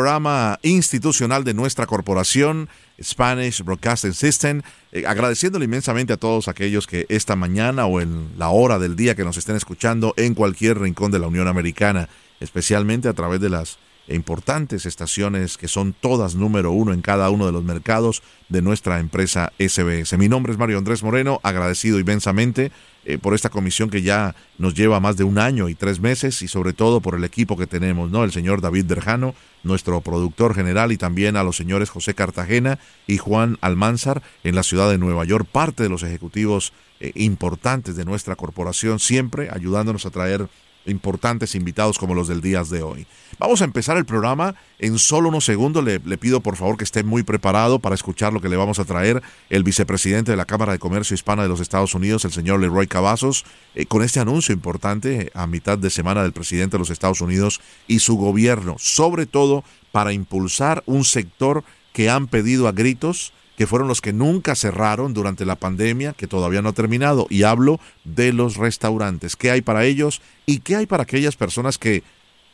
[0.00, 2.70] programa institucional de nuestra corporación,
[3.02, 8.48] Spanish Broadcasting System, eh, agradeciéndole inmensamente a todos aquellos que esta mañana o en la
[8.48, 12.08] hora del día que nos estén escuchando en cualquier rincón de la Unión Americana,
[12.40, 13.76] especialmente a través de las
[14.14, 18.98] importantes estaciones que son todas número uno en cada uno de los mercados de nuestra
[18.98, 20.16] empresa SBS.
[20.18, 22.72] Mi nombre es Mario Andrés Moreno, agradecido inmensamente
[23.04, 26.42] eh, por esta comisión que ya nos lleva más de un año y tres meses
[26.42, 28.24] y sobre todo por el equipo que tenemos, ¿no?
[28.24, 33.16] El señor David Derjano, nuestro productor general y también a los señores José Cartagena y
[33.16, 38.04] Juan Almanzar en la ciudad de Nueva York, parte de los ejecutivos eh, importantes de
[38.04, 40.48] nuestra corporación, siempre ayudándonos a traer
[40.90, 43.06] importantes invitados como los del día de hoy.
[43.38, 45.82] Vamos a empezar el programa en solo unos segundos.
[45.82, 48.84] Le, pido por favor que esté muy preparado para escuchar lo que le vamos a
[48.84, 52.60] traer el vicepresidente de la Cámara de Comercio Hispana de los Estados Unidos, el señor
[52.60, 56.90] Leroy Cavazos, eh, con este anuncio importante a mitad de semana del presidente de los
[56.90, 62.72] Estados Unidos y su gobierno, sobre todo para impulsar un sector que han pedido a
[62.72, 67.26] gritos que fueron los que nunca cerraron durante la pandemia, que todavía no ha terminado.
[67.28, 69.36] Y hablo de los restaurantes.
[69.36, 72.02] ¿Qué hay para ellos y qué hay para aquellas personas que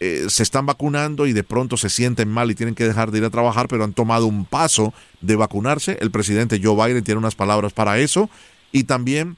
[0.01, 3.19] eh, se están vacunando y de pronto se sienten mal y tienen que dejar de
[3.19, 5.97] ir a trabajar, pero han tomado un paso de vacunarse?
[6.01, 8.29] El presidente Joe Biden tiene unas palabras para eso.
[8.73, 9.37] Y también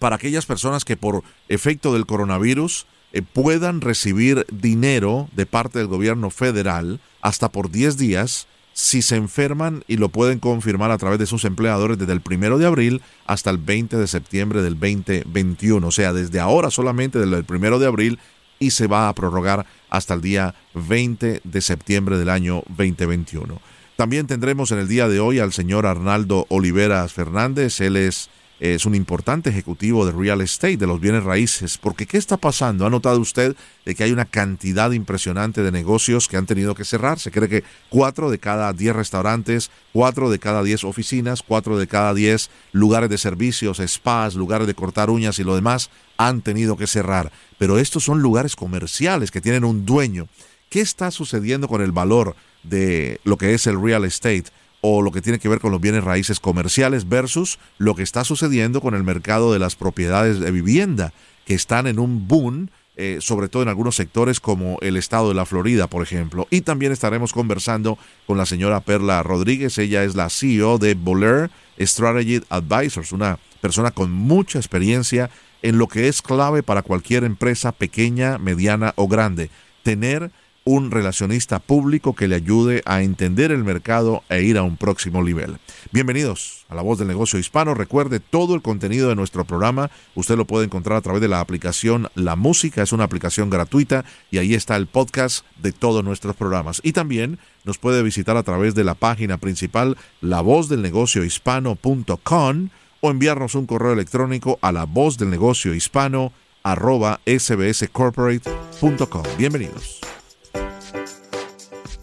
[0.00, 5.86] para aquellas personas que por efecto del coronavirus eh, puedan recibir dinero de parte del
[5.86, 11.18] gobierno federal hasta por 10 días si se enferman y lo pueden confirmar a través
[11.18, 15.86] de sus empleadores desde el primero de abril hasta el 20 de septiembre del 2021.
[15.86, 18.18] O sea, desde ahora solamente desde el primero de abril
[18.58, 23.60] y se va a prorrogar hasta el día 20 de septiembre del año 2021.
[23.96, 27.80] También tendremos en el día de hoy al señor Arnaldo Oliveras Fernández.
[27.80, 32.18] Él es es un importante ejecutivo de real estate, de los bienes raíces, porque ¿qué
[32.18, 32.84] está pasando?
[32.84, 33.56] ¿Ha notado usted
[33.86, 37.18] de que hay una cantidad impresionante de negocios que han tenido que cerrar?
[37.18, 41.86] Se cree que cuatro de cada diez restaurantes, cuatro de cada diez oficinas, cuatro de
[41.86, 46.76] cada diez lugares de servicios, spas, lugares de cortar uñas y lo demás han tenido
[46.76, 47.32] que cerrar.
[47.56, 50.28] Pero estos son lugares comerciales que tienen un dueño.
[50.68, 54.44] ¿Qué está sucediendo con el valor de lo que es el real estate?
[54.80, 58.24] O lo que tiene que ver con los bienes raíces comerciales versus lo que está
[58.24, 61.12] sucediendo con el mercado de las propiedades de vivienda,
[61.44, 65.34] que están en un boom, eh, sobre todo en algunos sectores como el estado de
[65.34, 66.46] la Florida, por ejemplo.
[66.50, 71.50] Y también estaremos conversando con la señora Perla Rodríguez, ella es la CEO de Boler
[71.78, 75.30] Strategy Advisors, una persona con mucha experiencia
[75.62, 79.50] en lo que es clave para cualquier empresa pequeña, mediana o grande,
[79.82, 80.30] tener
[80.64, 85.22] un relacionista público que le ayude a entender el mercado e ir a un próximo
[85.22, 85.56] nivel.
[85.90, 87.72] Bienvenidos a La Voz del Negocio Hispano.
[87.74, 89.90] Recuerde todo el contenido de nuestro programa.
[90.14, 92.82] Usted lo puede encontrar a través de la aplicación La Música.
[92.82, 96.80] Es una aplicación gratuita y ahí está el podcast de todos nuestros programas.
[96.84, 102.68] Y también nos puede visitar a través de la página principal lavozdelnegociohispano.com
[103.00, 106.32] o enviarnos un correo electrónico a la voz del negocio hispano
[106.62, 109.22] sbscorporate.com.
[109.38, 110.19] Bienvenidos.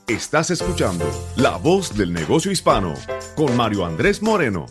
[0.07, 1.03] Estás escuchando
[1.35, 2.93] La Voz del Negocio Hispano
[3.35, 4.65] con Mario Andrés Moreno.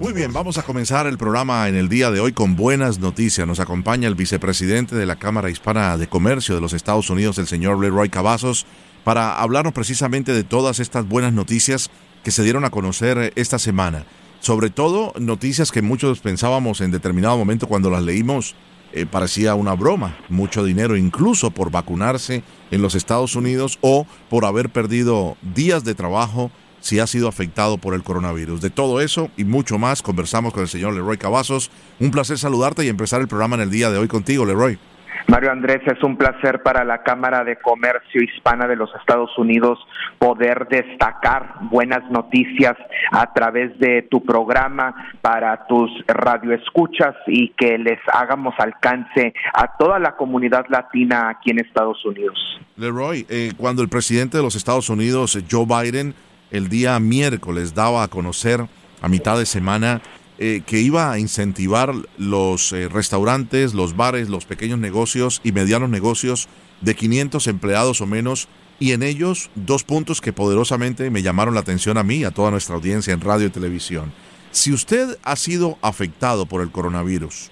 [0.00, 3.46] Muy bien, vamos a comenzar el programa en el día de hoy con buenas noticias.
[3.46, 7.46] Nos acompaña el vicepresidente de la Cámara Hispana de Comercio de los Estados Unidos, el
[7.46, 8.66] señor Leroy Cavazos,
[9.02, 11.88] para hablarnos precisamente de todas estas buenas noticias
[12.22, 14.04] que se dieron a conocer esta semana.
[14.40, 18.56] Sobre todo noticias que muchos pensábamos en determinado momento cuando las leímos
[18.92, 24.44] eh, parecía una broma, mucho dinero incluso por vacunarse en los Estados Unidos o por
[24.44, 26.50] haber perdido días de trabajo
[26.80, 28.60] si ha sido afectado por el coronavirus.
[28.60, 31.70] De todo eso y mucho más conversamos con el señor Leroy Cavazos.
[32.00, 34.78] Un placer saludarte y empezar el programa en el día de hoy contigo, Leroy.
[35.26, 39.78] Mario Andrés, es un placer para la Cámara de Comercio Hispana de los Estados Unidos
[40.18, 42.76] poder destacar buenas noticias
[43.10, 49.98] a través de tu programa para tus radioescuchas y que les hagamos alcance a toda
[49.98, 52.38] la comunidad latina aquí en Estados Unidos.
[52.76, 56.14] Leroy, eh, cuando el presidente de los Estados Unidos, Joe Biden,
[56.50, 58.60] el día miércoles daba a conocer
[59.02, 60.00] a mitad de semana
[60.40, 65.90] eh, que iba a incentivar los eh, restaurantes, los bares, los pequeños negocios y medianos
[65.90, 66.48] negocios
[66.80, 68.46] de 500 empleados o menos
[68.78, 72.30] y en ellos dos puntos que poderosamente me llamaron la atención a mí y a
[72.30, 74.12] toda nuestra audiencia en radio y televisión.
[74.52, 77.50] Si usted ha sido afectado por el coronavirus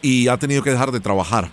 [0.00, 1.50] y ha tenido que dejar de trabajar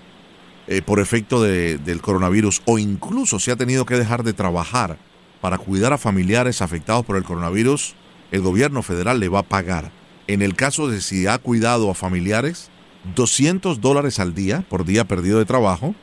[0.67, 4.99] eh, por efecto del coronavirus o incluso si ha tenido que dejar de trabajar
[5.41, 7.95] para cuidar a familiares afectados por el coronavirus,
[8.31, 11.93] el gobierno federal le va a pagar en el caso de si ha cuidado a
[11.93, 12.69] familiares,
[13.15, 15.93] 200 dólares al día por día perdido de trabajo,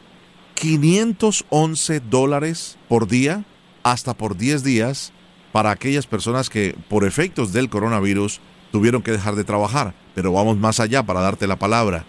[0.54, 3.44] 511 dólares por día
[3.82, 5.12] hasta por 10 días
[5.50, 8.40] para aquellas personas que por efectos del coronavirus
[8.70, 9.94] tuvieron que dejar de trabajar.
[10.14, 12.04] Pero vamos más allá para darte la palabra.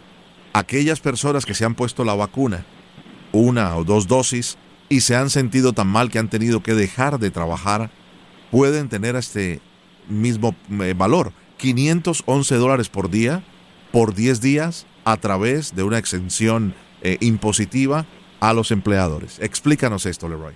[0.54, 2.65] Aquellas personas que se han puesto la vacuna,
[3.31, 4.57] una o dos dosis,
[4.88, 7.89] y se han sentido tan mal que han tenido que dejar de trabajar,
[8.51, 9.62] pueden tener este
[10.07, 11.33] mismo eh, valor.
[11.63, 13.42] 511 dólares por día
[13.94, 18.06] por 10 días a través de una exención eh, impositiva
[18.42, 19.39] a los empleadores.
[19.39, 20.54] Explícanos esto, Leroy.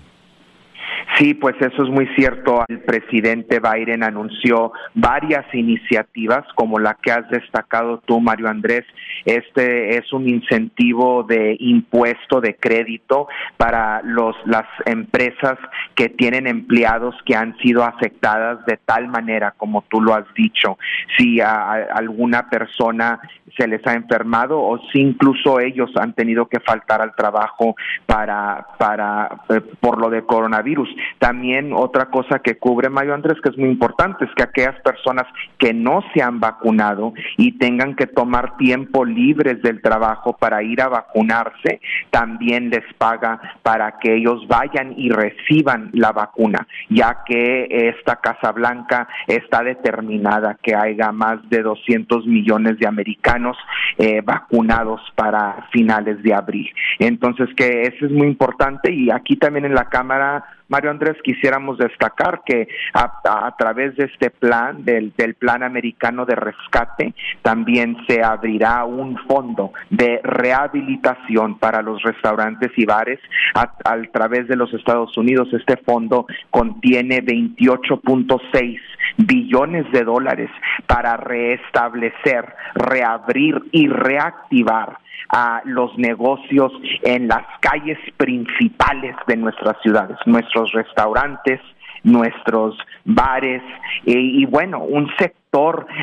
[1.18, 2.64] Sí, pues eso es muy cierto.
[2.68, 8.86] El presidente Biden anunció varias iniciativas como la que has destacado tú, Mario Andrés.
[9.26, 13.28] Este es un incentivo de impuesto de crédito
[13.58, 15.58] para los las empresas
[15.96, 20.78] que tienen empleados que han sido afectadas de tal manera como tú lo has dicho.
[21.18, 23.20] Si a alguna persona
[23.58, 27.76] se les ha enfermado o si incluso ellos han tenido que faltar al trabajo
[28.06, 30.90] para para eh, por lo de coronavirus.
[31.20, 35.26] También otra cosa que cubre Mayo Andrés que es muy importante es que aquellas personas
[35.58, 40.82] que no se han vacunado y tengan que tomar tiempo libres del trabajo para ir
[40.82, 41.82] a vacunarse,
[42.12, 48.52] también les paga para que ellos vayan y reciban la vacuna, ya que esta Casa
[48.52, 53.58] Blanca está determinada que haya más de 200 millones de americanos
[53.98, 56.70] eh, vacunados para finales de abril.
[57.00, 61.78] Entonces, que eso es muy importante y aquí también en la Cámara Mario Andrés, quisiéramos
[61.78, 68.84] destacar que a, través de este plan, del, plan americano de rescate, también se abrirá
[68.84, 73.20] un fondo de rehabilitación para los restaurantes y bares
[73.54, 73.72] a,
[74.12, 75.48] través de los Estados Unidos.
[75.54, 78.80] Este fondo contiene 28.6
[79.18, 80.50] billones de dólares
[80.86, 84.98] para restablecer, reabrir y reactivar
[85.30, 86.72] a los negocios
[87.04, 91.60] en las calles principales de nuestras ciudades, nuestros restaurantes,
[92.04, 93.62] nuestros bares
[94.06, 95.47] y, bueno, un sector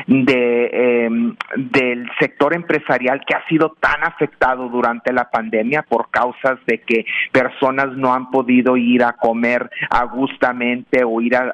[0.07, 6.59] de, em, del sector empresarial que ha sido tan afectado durante la pandemia por causas
[6.65, 11.53] de que personas no han podido ir a comer a gustamente o ir a,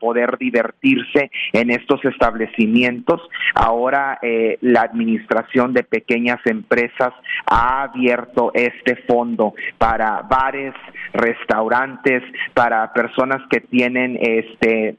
[0.00, 3.20] poder divertirse en estos establecimientos.
[3.54, 7.12] Ahora eh, la administración de pequeñas empresas
[7.46, 10.74] ha abierto este fondo para bares,
[11.12, 12.22] restaurantes,
[12.54, 14.96] para personas que tienen este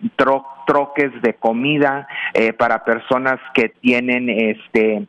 [0.65, 5.07] troques de comida, eh, para personas que tienen este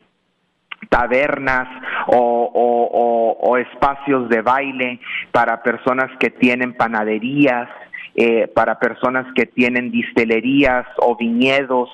[0.90, 1.68] tabernas
[2.08, 5.00] o, espacios de baile,
[5.32, 7.68] para personas que tienen panaderías,
[8.14, 11.88] eh, para personas que tienen distelerías o viñedos,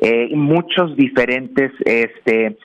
[0.00, 2.56] eh, muchos diferentes este,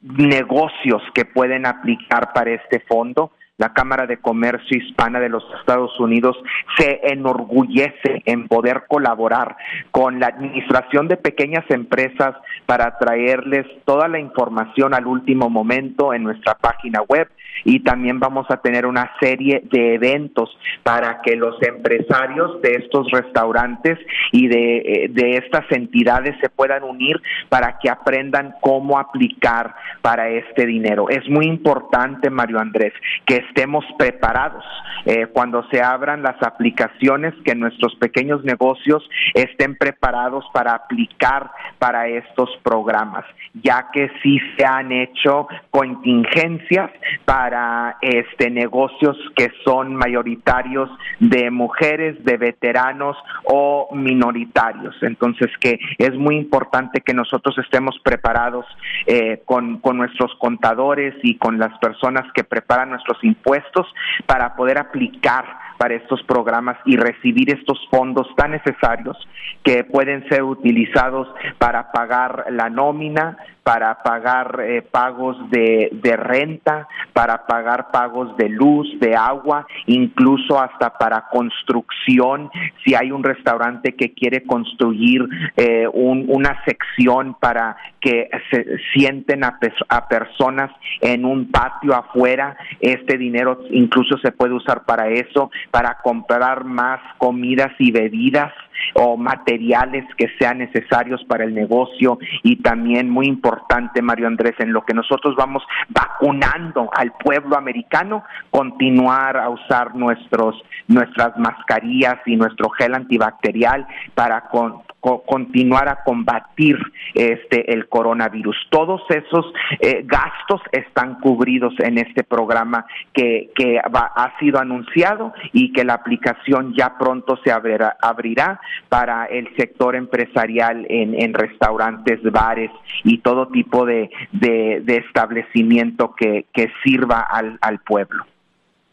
[0.00, 5.98] negocios que pueden aplicar para este fondo la Cámara de Comercio Hispana de los Estados
[5.98, 6.36] Unidos
[6.78, 9.56] se enorgullece en poder colaborar
[9.90, 12.36] con la Administración de Pequeñas Empresas
[12.66, 17.28] para traerles toda la información al último momento en nuestra página web
[17.64, 23.10] y también vamos a tener una serie de eventos para que los empresarios de estos
[23.10, 23.98] restaurantes
[24.30, 30.28] y de, eh, de estas entidades se puedan unir para que aprendan cómo aplicar para
[30.28, 31.08] este dinero.
[31.08, 32.92] Es muy importante, Mario Andrés,
[33.26, 34.64] que estemos preparados
[35.04, 42.08] eh, cuando se abran las aplicaciones, que nuestros pequeños negocios estén preparados para aplicar para
[42.08, 43.24] estos programas,
[43.54, 46.90] ya que sí se han hecho contingencias
[47.24, 50.90] para este negocios que son mayoritarios
[51.20, 54.94] de mujeres, de veteranos o minoritarios.
[55.02, 58.66] Entonces que es muy importante que nosotros estemos preparados
[59.06, 63.86] eh, con, con nuestros contadores y con las personas que preparan nuestros impuestos impuestos
[64.26, 65.44] para poder aplicar
[65.78, 69.16] para estos programas y recibir estos fondos tan necesarios
[69.62, 71.28] que pueden ser utilizados
[71.58, 78.88] para pagar la nómina, para pagar eh, pagos de, renta, para pagar pagos de luz,
[78.98, 82.50] de agua, incluso hasta para construcción.
[82.82, 85.22] Si hay un restaurante que quiere construir
[85.56, 89.58] eh, un, una sección para que se sienten a,
[89.90, 90.70] a personas
[91.02, 93.27] en un patio afuera, este dinero
[93.70, 98.52] incluso se puede usar para eso, para comprar más comidas y bebidas
[98.94, 104.72] o materiales que sean necesarios para el negocio y también muy importante, Mario Andrés, en
[104.72, 110.56] lo que nosotros vamos vacunando al pueblo americano, continuar a usar nuestros
[110.86, 116.76] nuestras mascarillas y nuestro gel antibacterial para con, continuar a combatir
[117.14, 118.56] este el coronavirus.
[118.70, 119.46] Todos esos
[119.80, 125.84] eh, gastos están cubridos en este programa que, que va, ha sido anunciado y que
[125.84, 132.70] la aplicación ya pronto se abrirá para el sector empresarial en, restaurantes, bares
[133.04, 138.24] y todo tipo de, de, establecimiento que, que sirva al, al pueblo.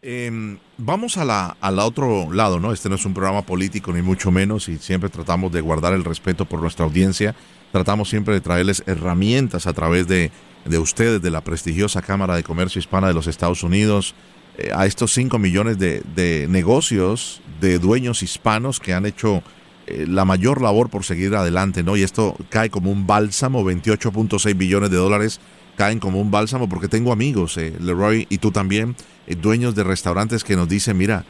[0.02, 0.30] Eh,
[0.78, 2.72] vamos a la, al otro lado, ¿no?
[2.72, 6.04] Este no es un programa político ni mucho menos y siempre tratamos de guardar el
[6.04, 7.34] respeto por nuestra audiencia.
[7.72, 10.30] Tratamos siempre de traerles herramientas a través de,
[10.64, 14.14] de ustedes, de la prestigiosa Cámara de Comercio Hispana de los Estados Unidos,
[14.58, 19.42] eh, a estos 5 millones de, de, negocios de dueños hispanos que han hecho
[19.86, 21.96] la mayor labor por seguir adelante, ¿no?
[21.96, 25.40] Y esto cae como un bálsamo, 28.6 billones de dólares
[25.76, 29.84] caen como un bálsamo porque tengo amigos, eh, Leroy y tú también, eh, dueños de
[29.84, 31.26] restaurantes que nos dicen, mira,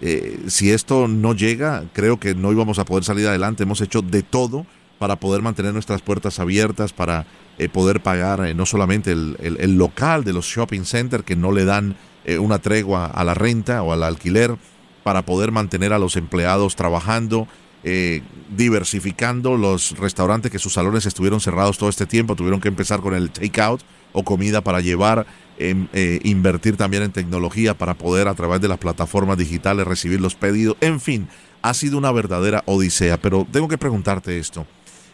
[0.00, 3.64] eh, si esto no llega, creo que no íbamos a poder salir adelante.
[3.64, 4.64] Hemos hecho de todo
[4.98, 7.26] para poder mantener nuestras puertas abiertas, para
[7.58, 11.52] eh, poder pagar eh, no solamente el, el, local de los shopping centers que no
[11.52, 14.56] le dan eh, una tregua a la renta o al alquiler,
[15.02, 17.48] para poder mantener a los empleados trabajando,
[17.82, 18.22] eh,
[18.56, 23.14] diversificando los restaurantes que sus salones estuvieron cerrados todo este tiempo, tuvieron que empezar con
[23.14, 23.80] el takeout
[24.12, 25.26] o comida para llevar,
[25.58, 30.20] eh, eh, invertir también en tecnología para poder a través de las plataformas digitales recibir
[30.20, 31.28] los pedidos, en fin,
[31.62, 34.66] ha sido una verdadera odisea, pero tengo que preguntarte esto,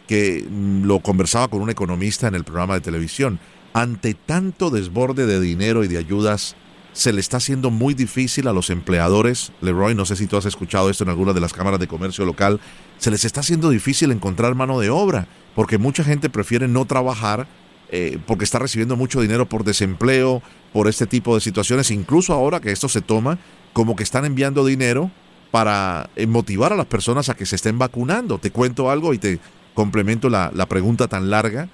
[0.06, 3.38] que mm, lo conversaba con un economista en el programa de televisión,
[3.74, 6.56] ante tanto desborde de dinero y de ayudas,
[6.96, 9.52] se le está haciendo muy difícil a los empleadores.
[9.60, 12.24] Leroy, no sé si tú has escuchado esto en alguna de las cámaras de comercio
[12.24, 12.58] local.
[12.96, 17.46] Se les está haciendo difícil encontrar mano de obra porque mucha gente prefiere no trabajar
[17.90, 21.90] eh, porque está recibiendo mucho dinero por desempleo, por este tipo de situaciones.
[21.90, 23.38] Incluso ahora que esto se toma,
[23.74, 25.10] como que están enviando dinero
[25.50, 28.38] para eh, motivar a las personas a que se estén vacunando.
[28.38, 29.38] Te cuento algo y te
[29.74, 31.68] complemento la, la pregunta tan larga.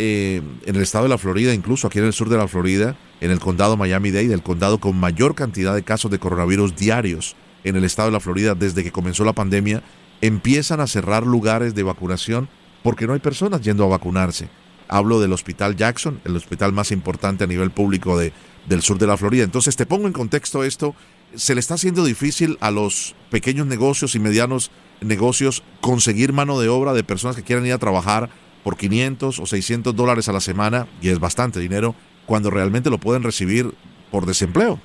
[0.00, 2.96] Eh, en el estado de la Florida, incluso aquí en el sur de la Florida,
[3.20, 7.74] en el condado Miami-Dade, el condado con mayor cantidad de casos de coronavirus diarios en
[7.74, 9.82] el estado de la Florida desde que comenzó la pandemia,
[10.20, 12.48] empiezan a cerrar lugares de vacunación
[12.84, 14.48] porque no hay personas yendo a vacunarse.
[14.86, 18.32] Hablo del Hospital Jackson, el hospital más importante a nivel público de,
[18.68, 19.42] del sur de la Florida.
[19.42, 20.94] Entonces te pongo en contexto esto,
[21.34, 26.68] se le está haciendo difícil a los pequeños negocios y medianos negocios conseguir mano de
[26.68, 28.30] obra de personas que quieran ir a trabajar
[28.68, 31.94] por 500 o 600 dólares a la semana, y es bastante dinero,
[32.26, 33.72] cuando realmente lo pueden recibir
[34.10, 34.78] por desempleo.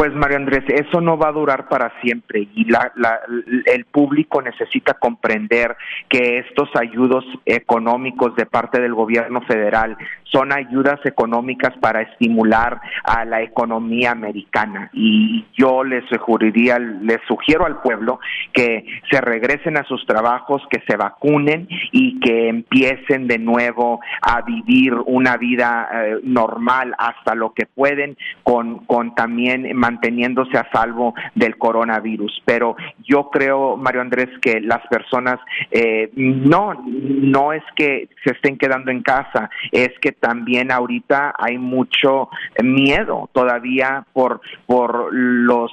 [0.00, 3.20] Pues Mario Andrés, eso no va a durar para siempre y la, la,
[3.66, 5.76] el público necesita comprender
[6.08, 9.98] que estos ayudos económicos de parte del gobierno federal
[10.32, 14.90] son ayudas económicas para estimular a la economía americana.
[14.92, 18.20] Y yo les les sugiero al pueblo
[18.52, 24.42] que se regresen a sus trabajos, que se vacunen y que empiecen de nuevo a
[24.42, 31.14] vivir una vida eh, normal hasta lo que pueden con, con también manteniéndose a salvo
[31.34, 32.42] del coronavirus.
[32.44, 35.38] Pero yo creo, Mario Andrés, que las personas
[35.70, 41.58] eh, no, no es que se estén quedando en casa, es que también ahorita hay
[41.58, 42.28] mucho
[42.62, 45.72] miedo todavía por, por los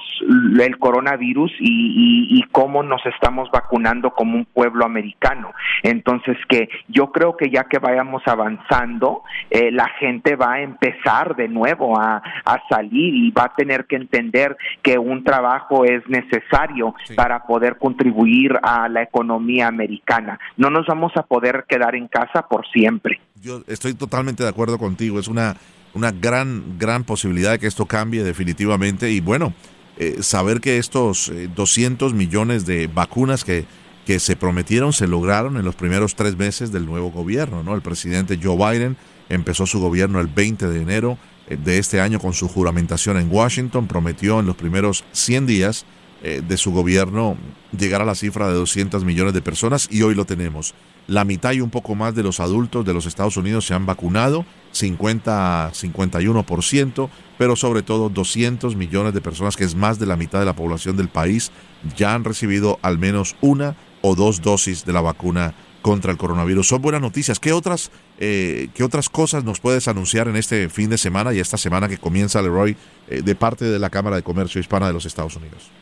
[0.60, 5.52] el coronavirus y, y, y cómo nos estamos vacunando como un pueblo americano.
[5.82, 11.36] Entonces que yo creo que ya que vayamos avanzando, eh, la gente va a empezar
[11.36, 16.06] de nuevo a, a salir y va a tener que entender que un trabajo es
[16.08, 17.14] necesario sí.
[17.14, 20.38] para poder contribuir a la economía americana.
[20.56, 23.20] No nos vamos a poder quedar en casa por siempre.
[23.40, 25.18] Yo estoy totalmente de acuerdo contigo.
[25.18, 25.56] Es una,
[25.94, 29.10] una gran, gran posibilidad de que esto cambie definitivamente.
[29.10, 29.52] Y bueno,
[29.98, 33.64] eh, saber que estos eh, 200 millones de vacunas que,
[34.06, 37.62] que se prometieron se lograron en los primeros tres meses del nuevo gobierno.
[37.62, 37.74] ¿no?
[37.74, 38.96] El presidente Joe Biden
[39.28, 41.18] empezó su gobierno el 20 de enero
[41.48, 43.86] de este año con su juramentación en Washington.
[43.86, 45.86] Prometió en los primeros 100 días
[46.22, 47.36] de su gobierno
[47.78, 50.74] llegar a la cifra de 200 millones de personas y hoy lo tenemos.
[51.06, 53.86] La mitad y un poco más de los adultos de los Estados Unidos se han
[53.86, 54.44] vacunado,
[54.74, 57.08] 50-51%,
[57.38, 60.54] pero sobre todo 200 millones de personas, que es más de la mitad de la
[60.54, 61.50] población del país,
[61.96, 65.54] ya han recibido al menos una o dos dosis de la vacuna
[65.88, 66.68] contra el coronavirus.
[66.68, 67.40] Son buenas noticias.
[67.40, 67.90] ¿Qué otras,
[68.20, 71.88] eh, ¿Qué otras cosas nos puedes anunciar en este fin de semana y esta semana
[71.88, 72.76] que comienza, Leroy,
[73.08, 75.72] eh, de parte de la Cámara de Comercio Hispana de los Estados Unidos?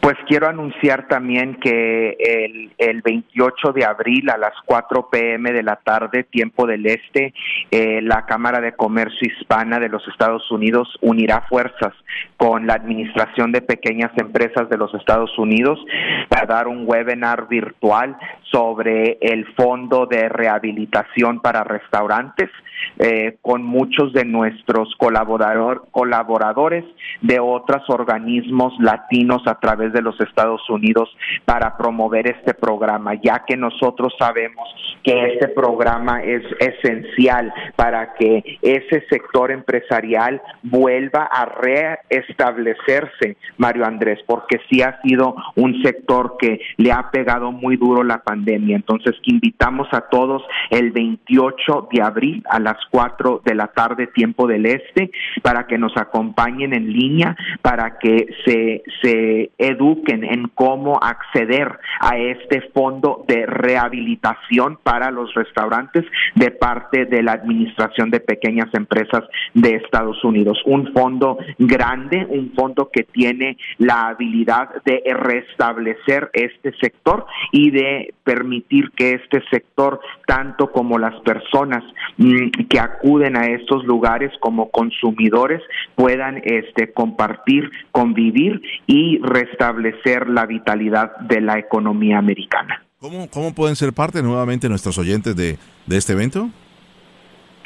[0.00, 5.62] Pues quiero anunciar también que el, el 28 de abril a las 4 pm de
[5.62, 7.34] la tarde, tiempo del este,
[7.70, 11.92] eh, la Cámara de Comercio Hispana de los Estados Unidos unirá fuerzas
[12.36, 15.78] con la Administración de Pequeñas Empresas de los Estados Unidos
[16.28, 18.16] para dar un webinar virtual
[18.52, 22.50] sobre el Fondo de Rehabilitación para Restaurantes.
[22.98, 26.84] Eh, con muchos de nuestros colaborador, colaboradores
[27.20, 31.08] de otros organismos latinos a través de los Estados Unidos
[31.44, 34.68] para promover este programa, ya que nosotros sabemos
[35.02, 44.20] que este programa es esencial para que ese sector empresarial vuelva a reestablecerse, Mario Andrés,
[44.26, 48.41] porque sí ha sido un sector que le ha pegado muy duro la pandemia.
[48.46, 54.46] Entonces, invitamos a todos el 28 de abril a las 4 de la tarde, tiempo
[54.46, 55.10] del este,
[55.42, 62.16] para que nos acompañen en línea, para que se, se eduquen en cómo acceder a
[62.18, 69.24] este fondo de rehabilitación para los restaurantes de parte de la Administración de Pequeñas Empresas
[69.54, 70.60] de Estados Unidos.
[70.66, 78.14] Un fondo grande, un fondo que tiene la habilidad de restablecer este sector y de
[78.32, 81.84] permitir que este sector, tanto como las personas
[82.16, 85.60] mm, que acuden a estos lugares como consumidores,
[85.96, 92.82] puedan este, compartir, convivir y restablecer la vitalidad de la economía americana.
[92.98, 96.48] ¿Cómo, cómo pueden ser parte nuevamente nuestros oyentes de, de este evento?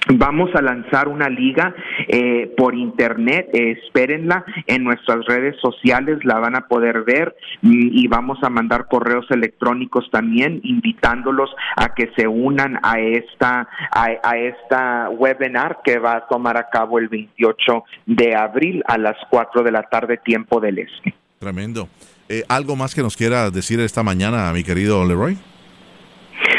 [0.08, 1.74] Vamos a lanzar una liga
[2.06, 8.38] eh, por internet, espérenla en nuestras redes sociales, la van a poder ver y, vamos
[8.42, 15.10] a mandar correos electrónicos también invitándolos a que se unan a esta a, a, esta
[15.10, 19.72] webinar que va a tomar a cabo el 28 de abril a las 4 de
[19.72, 21.14] la tarde tiempo del este.
[21.40, 21.88] Tremendo.
[22.28, 25.36] Eh, ¿Algo más que nos quiera decir esta mañana, mi querido Leroy?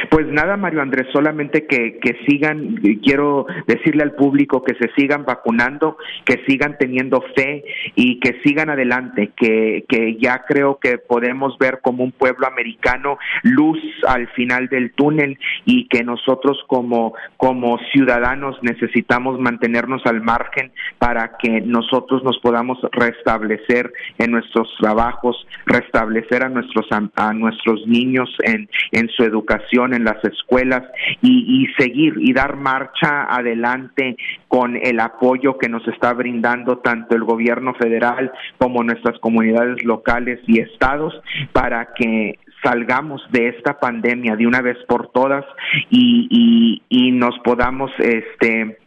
[0.10, 5.26] Pues nada, Mario Andrés, solamente que, que sigan, quiero decirle al público que se sigan
[5.26, 7.64] vacunando, que sigan teniendo fe
[7.96, 13.18] y que sigan adelante, que, que ya creo que podemos ver como un pueblo americano
[13.44, 20.72] luz al final del túnel y que nosotros como, como ciudadanos necesitamos mantenernos al margen
[21.00, 28.30] para que nosotros nos podamos restablecer en nuestros trabajos, restablecer a nuestros, a, nuestros niños
[28.44, 30.84] en, en su educación, en las escuelas
[31.22, 34.16] y, seguir y dar marcha adelante
[34.48, 40.40] con el apoyo que nos está brindando tanto el gobierno federal como nuestras comunidades locales
[40.48, 41.14] y estados
[41.52, 45.46] para que salgamos de esta pandemia de una vez por todas
[45.90, 48.78] y, y nos podamos este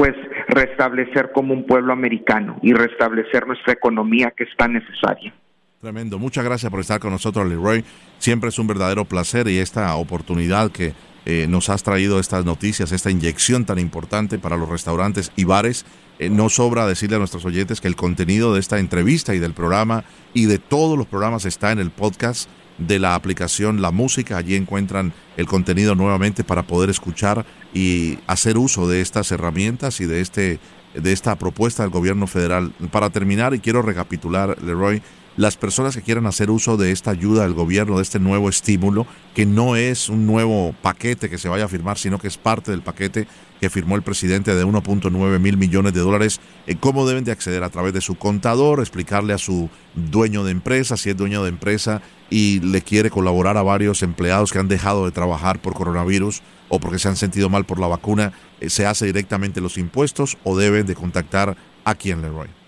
[0.00, 0.14] pues
[0.48, 5.34] restablecer como un pueblo americano y restablecer nuestra economía que es tan necesaria.
[5.80, 6.18] Tremendo.
[6.18, 7.82] Muchas gracias por estar con nosotros, Leroy.
[8.18, 10.92] Siempre es un verdadero placer y esta oportunidad que
[11.24, 15.86] eh, nos has traído estas noticias, esta inyección tan importante para los restaurantes y bares.
[16.18, 19.54] Eh, no sobra decirle a nuestros oyentes que el contenido de esta entrevista y del
[19.54, 24.36] programa y de todos los programas está en el podcast de la aplicación La Música.
[24.36, 30.04] Allí encuentran el contenido nuevamente para poder escuchar y hacer uso de estas herramientas y
[30.04, 30.60] de este
[30.94, 32.72] de esta propuesta del gobierno federal.
[32.90, 35.00] Para terminar, y quiero recapitular, Leroy,
[35.36, 39.06] las personas que quieran hacer uso de esta ayuda del gobierno, de este nuevo estímulo,
[39.34, 42.70] que no es un nuevo paquete que se vaya a firmar, sino que es parte
[42.70, 43.26] del paquete
[43.60, 47.62] que firmó el presidente de 1.9 mil millones de dólares, eh, cómo deben de acceder
[47.62, 51.50] a través de su contador, explicarle a su dueño de empresa, si es dueño de
[51.50, 56.42] empresa y le quiere colaborar a varios empleados que han dejado de trabajar por coronavirus
[56.68, 60.38] o porque se han sentido mal por la vacuna, eh, se hace directamente los impuestos
[60.44, 62.59] o deben de contactar a quién, Leroy.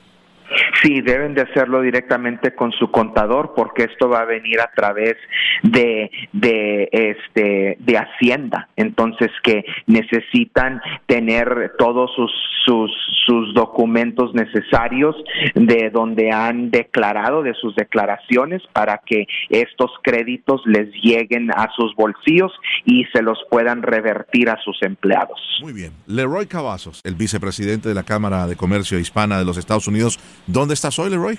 [0.82, 5.14] Sí, deben de hacerlo directamente con su contador porque esto va a venir a través
[5.62, 8.68] de, de, este, de Hacienda.
[8.76, 12.32] Entonces que necesitan tener todos sus,
[12.64, 12.90] sus,
[13.26, 15.14] sus documentos necesarios
[15.54, 21.94] de donde han declarado, de sus declaraciones, para que estos créditos les lleguen a sus
[21.94, 22.52] bolsillos
[22.84, 25.40] y se los puedan revertir a sus empleados.
[25.60, 25.92] Muy bien.
[26.06, 30.18] Leroy Cavazos, el vicepresidente de la Cámara de Comercio Hispana de los Estados Unidos.
[30.46, 31.38] ¿Dónde estás hoy, Leroy?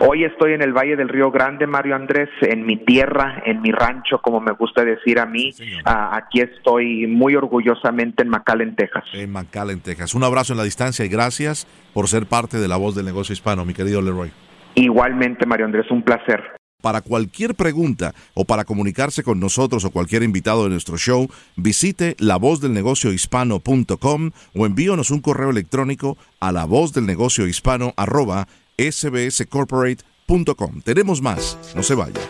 [0.00, 3.70] Hoy estoy en el Valle del Río Grande, Mario Andrés, en mi tierra, en mi
[3.70, 5.50] rancho, como me gusta decir a mí.
[5.84, 9.04] Ah, aquí estoy muy orgullosamente en McAllen, Texas.
[9.12, 10.14] En McAllen, Texas.
[10.14, 13.32] Un abrazo en la distancia y gracias por ser parte de la voz del negocio
[13.32, 14.30] hispano, mi querido Leroy.
[14.74, 16.42] Igualmente, Mario Andrés, un placer.
[16.84, 22.14] Para cualquier pregunta o para comunicarse con nosotros o cualquier invitado de nuestro show, visite
[22.18, 30.82] lavozdelnegociohispano.com o envíonos un correo electrónico a lavozdelnegociohispano arroba sbscorporate.com.
[30.82, 32.20] Tenemos más, no se vaya.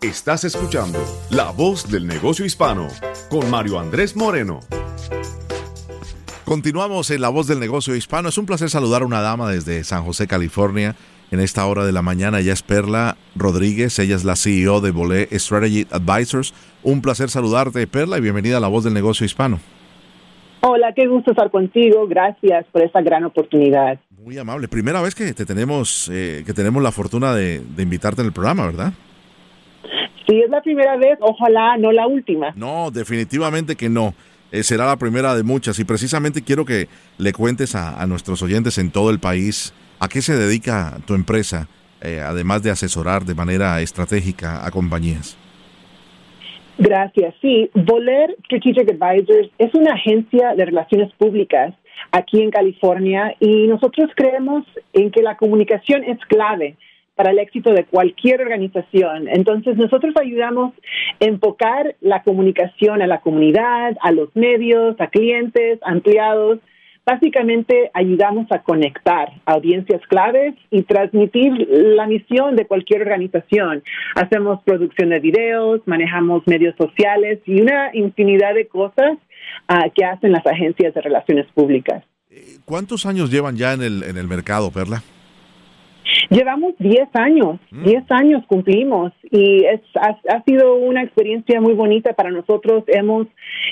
[0.00, 2.88] Estás escuchando La Voz del Negocio Hispano
[3.28, 4.60] con Mario Andrés Moreno.
[6.44, 8.28] Continuamos en La Voz del Negocio Hispano.
[8.28, 10.94] Es un placer saludar a una dama desde San José, California.
[11.30, 14.90] En esta hora de la mañana ella es Perla Rodríguez, ella es la CEO de
[14.90, 16.52] Bolé Strategy Advisors.
[16.82, 19.58] Un placer saludarte, Perla, y bienvenida a La Voz del Negocio Hispano.
[20.60, 22.06] Hola, qué gusto estar contigo.
[22.06, 23.98] Gracias por esta gran oportunidad.
[24.22, 24.68] Muy amable.
[24.68, 28.66] Primera vez que te tenemos, eh, que tenemos la fortuna de, invitarte en el programa,
[28.66, 28.92] ¿verdad?
[30.28, 31.16] Sí, es la primera vez.
[31.20, 32.52] Ojalá no la última.
[32.54, 34.14] No, definitivamente que no.
[34.54, 35.80] Eh, será la primera de muchas.
[35.80, 36.86] Y precisamente quiero que
[37.18, 41.66] le cuentes a, nuestros oyentes en todo el país a qué se dedica tu empresa,
[42.00, 45.36] eh, además de asesorar de manera estratégica a compañías.
[46.78, 47.34] Gracias.
[47.42, 51.74] Sí, Voler Strategic Advisors es una agencia de relaciones públicas
[52.12, 56.76] aquí en California y nosotros creemos en que la comunicación es clave
[57.14, 59.28] para el éxito de cualquier organización.
[59.28, 60.74] Entonces, nosotros ayudamos
[61.20, 66.58] a enfocar la comunicación a la comunidad, a los medios, a clientes, a empleados,
[67.06, 73.82] Básicamente ayudamos a conectar audiencias claves y transmitir la misión de cualquier organización.
[74.14, 79.18] Hacemos producción de videos, manejamos medios sociales y una infinidad de cosas
[79.68, 82.02] ah, que hacen las agencias de relaciones públicas.
[82.64, 85.02] ¿Cuántos años llevan ya en el, en el mercado, Perla?
[86.30, 88.12] Llevamos 10 años, 10 mm.
[88.12, 92.84] años cumplimos y es, ha, sido una experiencia muy bonita para nosotros.
[92.86, 93.26] Hemos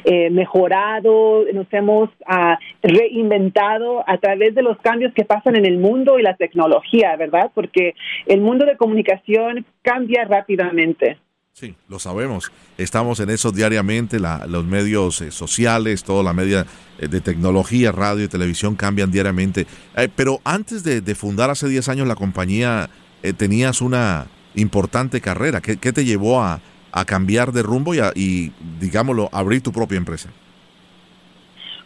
[0.05, 5.79] eh, mejorado, nos hemos ah, reinventado a través de los cambios que pasan en el
[5.79, 7.51] mundo y la tecnología, ¿verdad?
[7.55, 7.95] Porque
[8.27, 11.19] el mundo de comunicación cambia rápidamente.
[11.55, 12.51] Sí, lo sabemos.
[12.79, 14.19] Estamos en eso diariamente.
[14.19, 16.67] los medios eh, sociales, toda la media
[16.99, 19.67] eh, de tecnología, radio y televisión cambian diariamente.
[19.95, 22.89] Eh, pero antes de, fundar hace 10 años la compañía,
[23.37, 25.61] tenías una importante carrera.
[25.61, 26.61] ¿Qué, te llevó a,
[27.07, 30.31] cambiar de rumbo y, y, digámoslo, abrir tu propia empresa?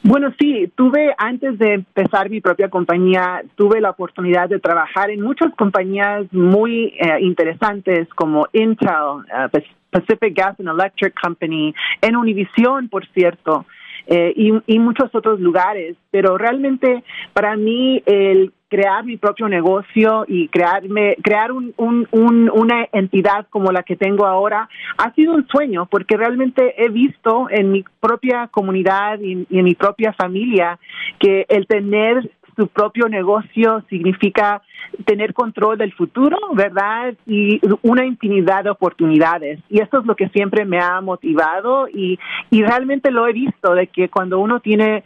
[0.09, 5.21] Bueno, sí, tuve antes de empezar mi propia compañía, tuve la oportunidad de trabajar en
[5.21, 12.89] muchas compañías muy eh, interesantes como Intel, eh, Pacific Gas and Electric Company, en Univision,
[12.89, 13.67] por cierto.
[14.09, 14.33] Eh,
[14.67, 21.17] y, muchos otros lugares, pero realmente para mí el crear mi propio negocio y crearme,
[21.23, 26.17] crear un, un, una entidad como la que tengo ahora ha sido un sueño porque
[26.17, 30.79] realmente he visto en mi propia comunidad y, en mi propia familia
[31.19, 34.63] que el tener su propio negocio significa
[35.05, 37.15] tener control del futuro, ¿verdad?
[37.27, 39.61] Y una infinidad de oportunidades.
[39.69, 42.19] Y eso es lo que siempre me ha motivado y,
[42.51, 45.05] y realmente lo he visto, de que cuando uno tiene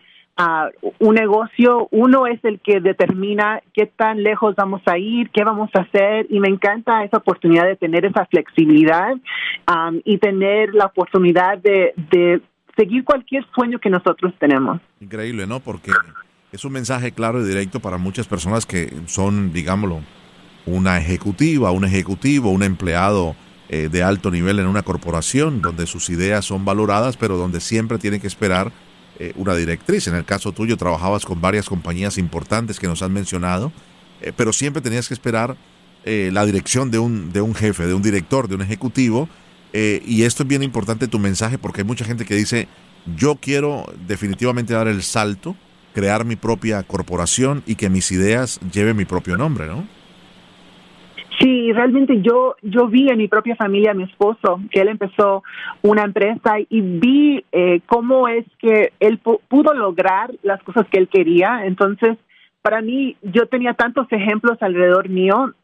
[1.00, 5.70] un negocio, uno es el que determina qué tan lejos vamos a ir, qué vamos
[5.74, 10.86] a hacer y me encanta esa oportunidad de tener esa flexibilidad um, y tener la
[10.86, 12.40] oportunidad de, de
[12.76, 14.80] seguir cualquier sueño que nosotros tenemos.
[15.00, 15.60] Increíble, ¿no?
[15.60, 15.90] Porque
[16.52, 20.00] es un mensaje claro y directo para muchas personas que son, digámoslo,
[20.66, 23.36] una ejecutiva, un ejecutivo, un empleado
[23.68, 27.98] eh, de alto nivel en una corporación donde sus ideas son valoradas, pero donde siempre
[27.98, 28.72] tienen que esperar
[29.18, 30.08] eh, una directriz.
[30.08, 33.72] En el caso tuyo trabajabas con varias compañías importantes que nos han mencionado,
[34.20, 35.56] eh, pero siempre tenías que esperar
[36.02, 39.28] la dirección de un, de un jefe, de un director, de un ejecutivo.
[39.74, 42.68] y esto es bien importante tu mensaje porque hay mucha gente que dice,
[43.18, 45.56] yo quiero definitivamente dar el salto,
[45.92, 49.84] crear mi propia corporación y que mis ideas lleven mi propio nombre, ¿no?
[51.40, 55.42] Sí, realmente yo yo vi en mi propia familia, mi esposo, que él empezó
[55.80, 61.08] una empresa y vi eh, cómo es que él pudo lograr las cosas que él
[61.08, 61.64] quería.
[61.64, 62.18] Entonces,
[62.60, 65.54] para mí, yo tenía tantos ejemplos alrededor mío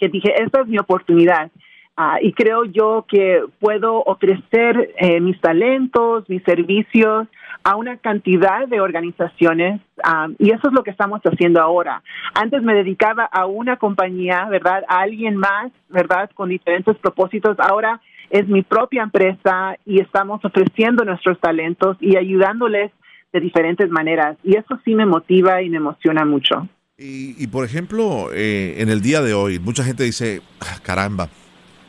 [0.00, 1.52] que dije, esta es mi oportunidad.
[1.96, 7.28] Ah, y creo yo que puedo ofrecer eh, mis talentos, mis servicios
[7.66, 12.00] a una cantidad de organizaciones ah, y eso es lo que estamos haciendo ahora.
[12.32, 14.84] Antes me dedicaba a una compañía, ¿verdad?
[14.86, 16.30] A alguien más, ¿verdad?
[16.34, 17.58] Con diferentes propósitos.
[17.58, 18.00] Ahora
[18.30, 22.92] es mi propia empresa y estamos ofreciendo nuestros talentos y ayudándoles
[23.32, 24.36] de diferentes maneras.
[24.44, 26.68] Y eso sí me motiva y me emociona mucho.
[26.96, 31.30] Y, por ejemplo, eh, en el día de hoy, mucha gente dice, ah, caramba,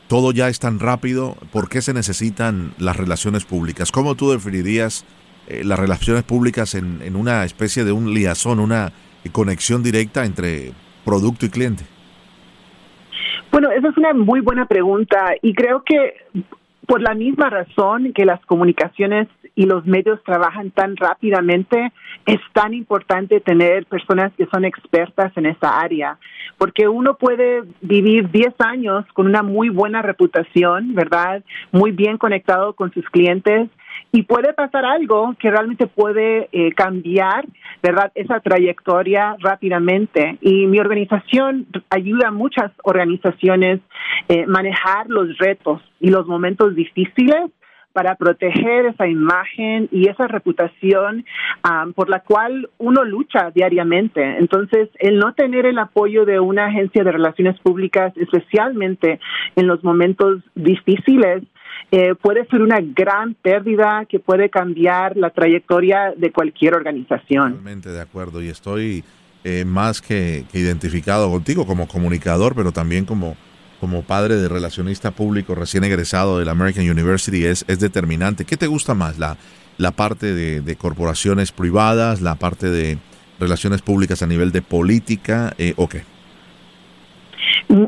[0.07, 3.91] todo ya es tan rápido, ¿por qué se necesitan las relaciones públicas?
[3.91, 5.05] ¿Cómo tú definirías
[5.47, 8.91] eh, las relaciones públicas en, una especie de un liazón, una
[9.31, 10.71] conexión directa entre
[11.03, 11.83] producto y cliente?
[13.51, 16.13] Bueno, esa es una muy buena pregunta y creo que
[16.85, 21.91] por la misma razón que las comunicaciones y los medios trabajan tan rápidamente,
[22.25, 26.17] es tan importante tener personas que son expertas en esa área,
[26.57, 31.43] porque uno puede vivir 10 años con una muy buena reputación, ¿verdad?
[31.71, 33.69] Muy bien conectado con sus clientes
[34.11, 37.45] y puede pasar algo que realmente puede eh, cambiar,
[37.83, 38.11] ¿verdad?
[38.15, 40.37] Esa trayectoria rápidamente.
[40.41, 43.81] Y mi organización ayuda a muchas organizaciones
[44.29, 47.51] eh, manejar los retos y los momentos difíciles
[47.97, 51.25] para proteger esa imagen y esa reputación
[51.67, 54.37] um, por la cual uno lucha diariamente.
[54.37, 59.19] Entonces, el no tener el apoyo de una agencia de relaciones públicas, especialmente
[59.55, 61.41] en los momentos difíciles,
[61.91, 67.51] eh, puede ser una gran pérdida que puede cambiar la trayectoria de cualquier organización.
[67.51, 69.03] Totalmente de acuerdo y estoy
[69.43, 73.35] eh, más que, que identificado contigo como comunicador, pero también como
[73.79, 78.45] como padre de relacionista público recién egresado de la American University es, es determinante.
[78.45, 79.19] ¿Qué te gusta más?
[79.19, 79.37] ¿La,
[79.77, 82.97] la parte de, corporaciones privadas, la parte de
[83.39, 86.03] relaciones públicas a nivel de política eh, o qué?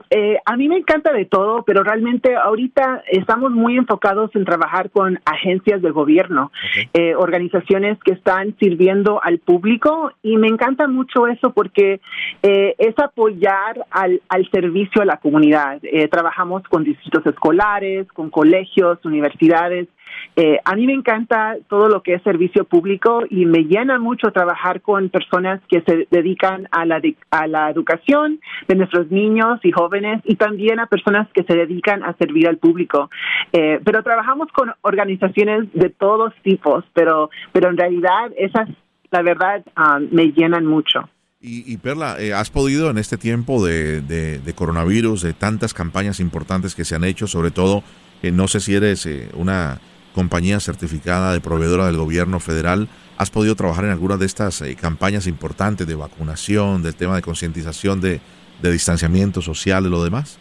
[0.10, 4.90] Eh, a mí me encanta de todo, pero realmente ahorita estamos muy enfocados en trabajar
[4.90, 6.52] con agencias del gobierno,
[6.94, 12.02] eh, organizaciones que están sirviendo al público y me encanta mucho eso porque
[12.44, 15.80] eh, es apoyar al, al, servicio a la comunidad.
[16.12, 19.88] trabajamos con distritos escolares, con colegios, universidades
[20.36, 24.32] eh, a mí me encanta todo lo que es servicio público y me llena mucho
[24.32, 29.72] trabajar con personas que se dedican a la, a la educación de nuestros niños y
[29.72, 33.10] jóvenes y también a personas que se dedican a servir al público.
[33.52, 38.70] Eh, pero trabajamos con organizaciones de todos tipos, pero, pero en realidad esas,
[39.12, 41.10] la verdad, ah, me llenan mucho.
[41.42, 46.76] Y, Perla, eh, ¿has podido en este tiempo de, de, coronavirus, de tantas campañas importantes
[46.76, 47.82] que se han hecho, sobre todo,
[48.24, 49.80] no sé si eres una
[50.14, 54.76] compañía certificada de proveedora del gobierno federal, ¿has podido trabajar en alguna de estas eh,
[54.76, 58.22] campañas importantes de vacunación, del tema de concientización de,
[58.62, 60.40] de distanciamiento social y lo demás?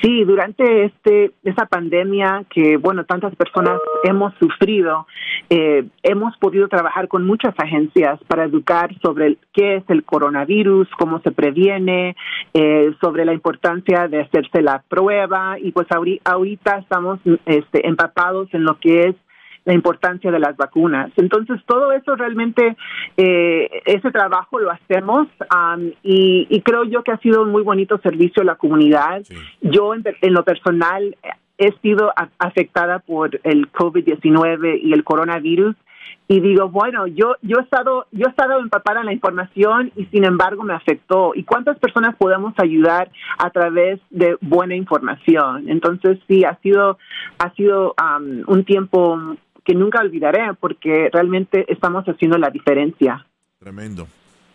[0.00, 5.06] Sí, durante este esa pandemia que bueno tantas personas hemos sufrido,
[5.50, 11.20] eh, hemos podido trabajar con muchas agencias para educar sobre qué es el coronavirus, cómo
[11.20, 12.14] se previene,
[12.54, 18.64] eh, sobre la importancia de hacerse la prueba y pues ahorita estamos este, empapados en
[18.64, 19.16] lo que es
[19.68, 21.12] la importancia de las vacunas.
[21.16, 22.74] Entonces, todo eso realmente,
[23.18, 25.28] eh, ese trabajo lo hacemos
[26.02, 29.22] y, creo yo que ha sido un muy bonito servicio a la comunidad.
[29.60, 31.14] Yo, en, lo personal,
[31.58, 35.76] he sido afectada por el COVID-19 y el coronavirus
[36.30, 40.04] y digo, bueno, yo yo he estado yo he estado empapada en la información y
[40.06, 41.32] sin embargo me afectó.
[41.34, 45.70] ¿Y cuántas personas podemos ayudar a través de buena información?
[45.70, 46.98] Entonces sí ha sido
[47.38, 47.94] ha sido
[48.46, 49.18] un tiempo
[49.68, 53.26] que nunca olvidaré porque realmente estamos haciendo la diferencia.
[53.58, 54.08] Tremendo.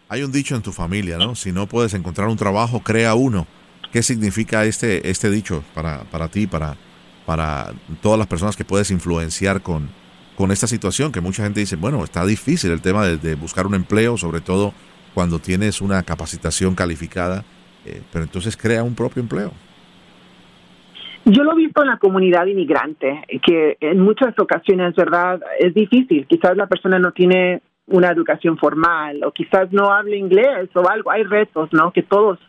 [0.09, 1.35] Hay un dicho en tu familia, ¿no?
[1.35, 3.45] Si no puedes encontrar un trabajo, crea uno.
[3.91, 6.77] ¿Qué significa este, este dicho para, para ti, para,
[7.27, 9.87] para todas las personas que puedes influenciar con,
[10.35, 11.11] con esta situación?
[11.11, 14.73] Que mucha gente dice, bueno, está difícil el tema de, buscar un empleo, sobre todo
[15.13, 17.45] cuando tienes una capacitación calificada,
[17.85, 19.53] eh, pero entonces crea un propio empleo.
[21.25, 25.41] Yo lo he visto en la comunidad inmigrante, que en muchas ocasiones, ¿verdad?
[25.57, 26.27] Es difícil.
[26.27, 31.11] Quizás la persona no tiene una educación formal o quizás no hable inglés o algo.
[31.11, 31.91] Hay retos, ¿no?
[31.91, 32.39] Que todos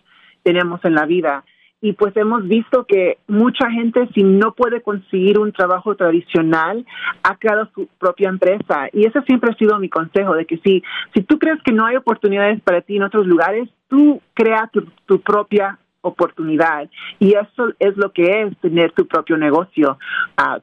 [0.42, 1.44] tenemos en la vida.
[1.80, 6.86] Y pues hemos visto que mucha gente, si no puede conseguir un trabajo tradicional,
[7.22, 8.88] ha creado su propia empresa.
[8.92, 10.82] Y ese siempre ha sido mi consejo, de que si,
[11.14, 14.86] si tú crees que no hay oportunidades para ti en otros lugares, tú crea tu,
[15.04, 16.88] tu propia oportunidad.
[17.18, 19.98] Y eso es lo que es tener tu propio negocio,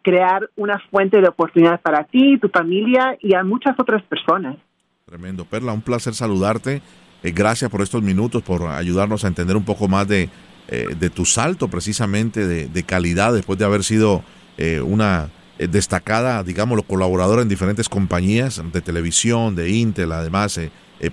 [0.02, 4.58] crear una fuente de oportunidad para ti, tu familia y a muchas otras personas.
[5.06, 5.44] Tremendo.
[5.44, 6.82] Perla, un placer saludarte.
[7.24, 10.30] Eh, gracias por estos minutos, por ayudarnos a entender un poco más de,
[10.70, 14.24] eh, tu salto precisamente de, calidad después de haber sido
[14.58, 20.60] eh, una destacada, digámoslo, colaboradora en diferentes compañías de televisión, de Intel, además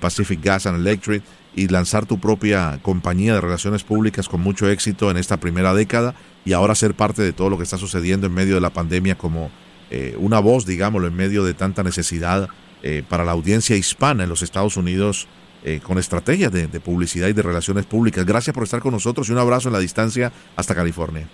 [0.01, 1.23] Pacific Gas and Electric,
[1.59, 6.15] y lanzar tu propia compañía de relaciones públicas con mucho éxito en esta primera década
[6.45, 9.17] y ahora ser parte de todo lo que está sucediendo en medio de la pandemia
[9.17, 9.51] como
[10.19, 12.49] una voz, digámoslo, en medio de tanta necesidad
[13.09, 15.27] para la audiencia hispana en los Estados Unidos
[15.65, 18.25] eh, con estrategias de, publicidad y de relaciones públicas.
[18.25, 21.29] Gracias por estar con nosotros y un abrazo en la distancia hasta California.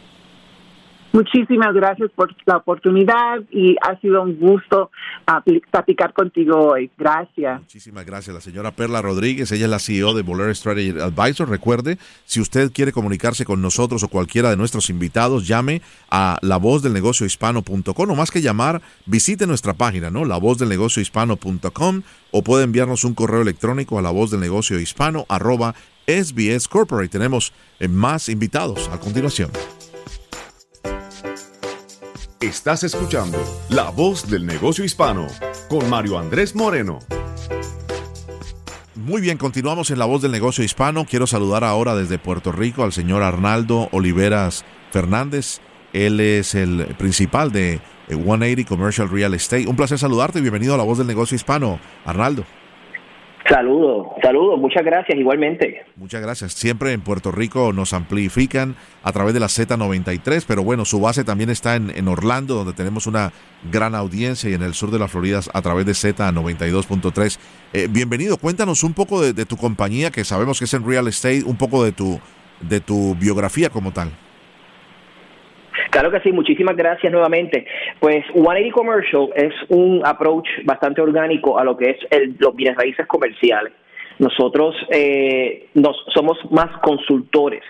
[1.15, 4.91] Muchísimas gracias por la oportunidad y ha sido un gusto
[5.71, 6.91] platicar contigo hoy.
[6.99, 7.61] Gracias.
[7.61, 8.35] Muchísimas gracias.
[8.35, 11.49] La señora Perla Rodríguez, ella es la CEO de Boler Strategy Advisor.
[11.49, 16.57] Recuerde, si usted quiere comunicarse con nosotros o cualquiera de nuestros invitados, llame a la
[16.57, 20.25] voz del negocio hispano.com o más que llamar, visite nuestra página, ¿no?
[20.25, 24.41] La voz del negocio hispano.com o puede enviarnos un correo electrónico a la voz del
[24.41, 25.77] negocio hispano arroba
[26.69, 27.09] Corporate.
[27.09, 29.53] Tenemos eh, más invitados a continuación.
[32.45, 35.29] Estás escuchando La Voz del Negocio Hispano
[35.71, 36.99] con Mario Andrés Moreno.
[38.95, 41.07] Muy bien, continuamos en La Voz del Negocio Hispano.
[41.07, 45.63] Quiero saludar ahora desde Puerto Rico al señor Arnaldo Oliveras Fernández.
[45.95, 49.67] Él es el principal de 180 Commercial Real Estate.
[49.67, 52.45] Un placer saludarte y bienvenido a La Voz del Negocio Hispano, Arnaldo.
[53.49, 55.85] Saludos, saludos, muchas gracias igualmente.
[55.97, 56.55] Muchas gracias.
[56.55, 61.25] Siempre en Puerto Rico nos amplifican a través de la Z93, pero bueno, su base
[61.25, 63.33] también está en, Orlando, donde tenemos una
[63.71, 67.39] gran audiencia y en el sur de la Florida a través de Z92.3.
[67.75, 71.07] Eh, bienvenido, cuéntanos un poco de, de, tu compañía, que sabemos que es en real
[71.07, 72.19] estate, un poco de tu,
[72.61, 74.11] de tu biografía como tal.
[75.91, 77.67] Claro que sí, muchísimas gracias nuevamente.
[78.01, 82.77] Pues 180 Commercial es un approach bastante orgánico a lo que es el, los bienes
[82.77, 83.73] raíces comerciales.
[84.19, 87.63] Nosotros eh, nos, somos más consultores.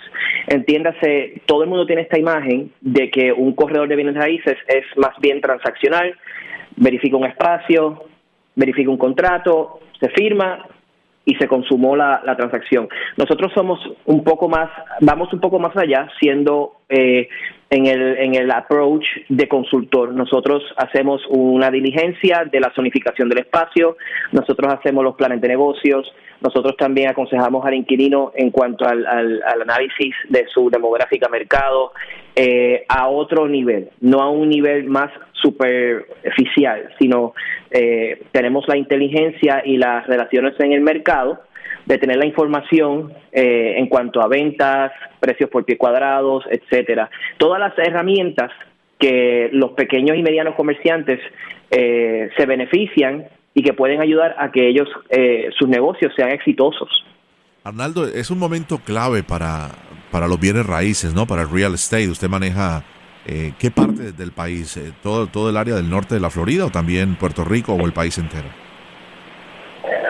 [0.46, 4.84] Entiéndase, todo el mundo tiene esta imagen de que un corredor de bienes raíces es
[4.96, 6.14] más bien transaccional,
[6.76, 8.04] verifica un espacio,
[8.54, 10.66] verifica un contrato, se firma
[11.24, 12.88] y se consumó la, la, transacción.
[13.16, 17.28] Nosotros somos un poco más, vamos un poco más allá, siendo eh,
[17.70, 20.12] en, el, en el approach de consultor.
[20.12, 23.96] Nosotros hacemos una diligencia de la zonificación del espacio,
[24.32, 29.42] nosotros hacemos los planes de negocios, nosotros también aconsejamos al inquilino en cuanto al, al,
[29.62, 31.92] análisis de su demográfica mercado
[32.36, 37.34] eh, a otro nivel, no a un nivel más superficial, sino
[37.70, 41.40] eh, tenemos la inteligencia y las relaciones en el mercado
[41.86, 47.10] de tener la información eh, en cuanto a ventas, precios por pie cuadrados, etcétera.
[47.38, 48.50] Todas las herramientas
[48.98, 51.20] que los pequeños y medianos comerciantes
[51.70, 56.88] eh, se benefician y que pueden ayudar a que ellos eh, sus negocios sean exitosos.
[57.62, 59.70] Arnaldo, es un momento clave para,
[60.10, 61.26] para los bienes raíces, ¿no?
[61.26, 62.08] Para el real estate.
[62.08, 62.82] Usted maneja
[63.24, 67.16] qué parte del país, todo todo el área del norte de la Florida o también
[67.16, 68.48] Puerto Rico o el país entero.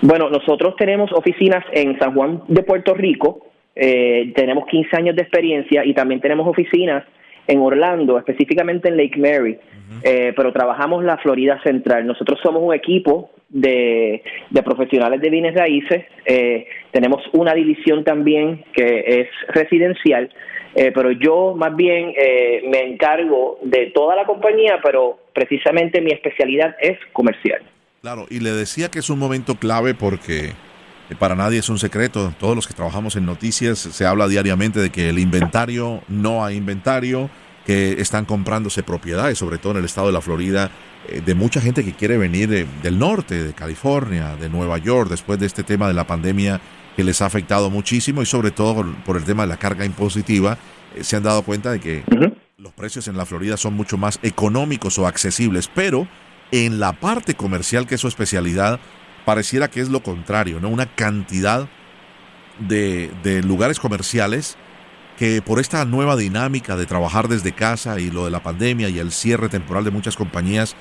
[0.02, 5.22] Bueno, nosotros tenemos oficinas en San Juan de Puerto Rico, eh, tenemos 15 años de
[5.22, 7.04] experiencia y también tenemos oficinas
[7.46, 9.58] en Orlando, específicamente en Lake Mary,
[10.02, 12.06] eh, pero trabajamos la Florida Central.
[12.06, 14.22] Nosotros somos un equipo de,
[14.64, 20.30] profesionales de bienes raíces, eh, tenemos una división también que es residencial,
[20.74, 22.12] pero yo más bien
[22.68, 27.62] me encargo de toda la compañía, pero precisamente mi especialidad es comercial.
[28.04, 30.52] Claro, y le decía que es un momento clave porque eh,
[31.18, 32.32] para nadie es un secreto.
[32.38, 36.56] Todos los que trabajamos en noticias se habla diariamente de que el inventario, no hay
[36.56, 37.30] inventario,
[37.66, 40.70] que están comprándose propiedades, sobre todo en el estado de la Florida,
[41.08, 45.38] eh, de mucha gente que quiere venir del norte, de California, de Nueva York, después
[45.38, 46.60] de este tema de la pandemia
[46.96, 50.58] que les ha afectado muchísimo y sobre todo por, el tema de la carga impositiva,
[50.94, 52.04] eh, se han dado cuenta de que
[52.56, 56.06] los precios en la Florida son mucho más económicos o accesibles, pero
[56.50, 58.78] en la parte comercial, que es su especialidad,
[59.24, 60.68] pareciera que es lo contrario, ¿no?
[60.68, 61.68] Una cantidad
[62.58, 64.56] de, de lugares comerciales
[65.18, 68.98] que por esta nueva dinámica de trabajar desde casa y lo de la pandemia y
[68.98, 70.76] el cierre temporal de muchas compañías,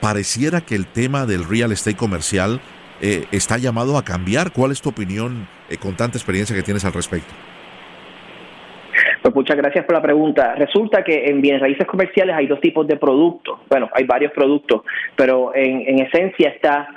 [0.00, 2.60] pareciera que el tema del real estate comercial
[3.00, 4.52] eh, está llamado a cambiar.
[4.52, 7.32] ¿Cuál es tu opinión eh, con tanta experiencia que tienes al respecto?
[9.22, 10.54] Pues muchas gracias por la pregunta.
[10.56, 13.60] Resulta que en bienes raíces comerciales hay dos tipos de productos.
[13.68, 14.82] Bueno, hay varios productos,
[15.16, 16.88] pero en, en esencia está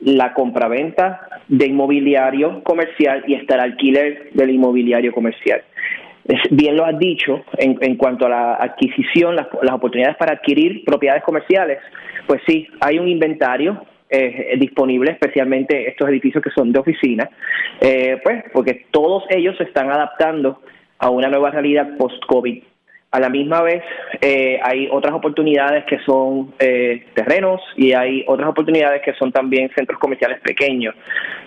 [0.00, 5.62] la compraventa de inmobiliario comercial y está el alquiler del inmobiliario comercial.
[6.50, 10.84] bien lo has dicho, en, en cuanto a la adquisición, las, las, oportunidades para adquirir
[10.84, 11.78] propiedades comerciales,
[12.26, 17.30] pues sí, hay un inventario, eh, disponible, especialmente estos edificios que son de oficina,
[17.80, 20.62] eh, pues porque todos ellos se están adaptando
[20.98, 22.62] a una nueva realidad post-COVID.
[23.12, 23.82] A la misma vez,
[24.20, 29.68] eh, hay otras oportunidades que son eh, terrenos y hay otras oportunidades que son también
[29.74, 30.94] centros comerciales pequeños.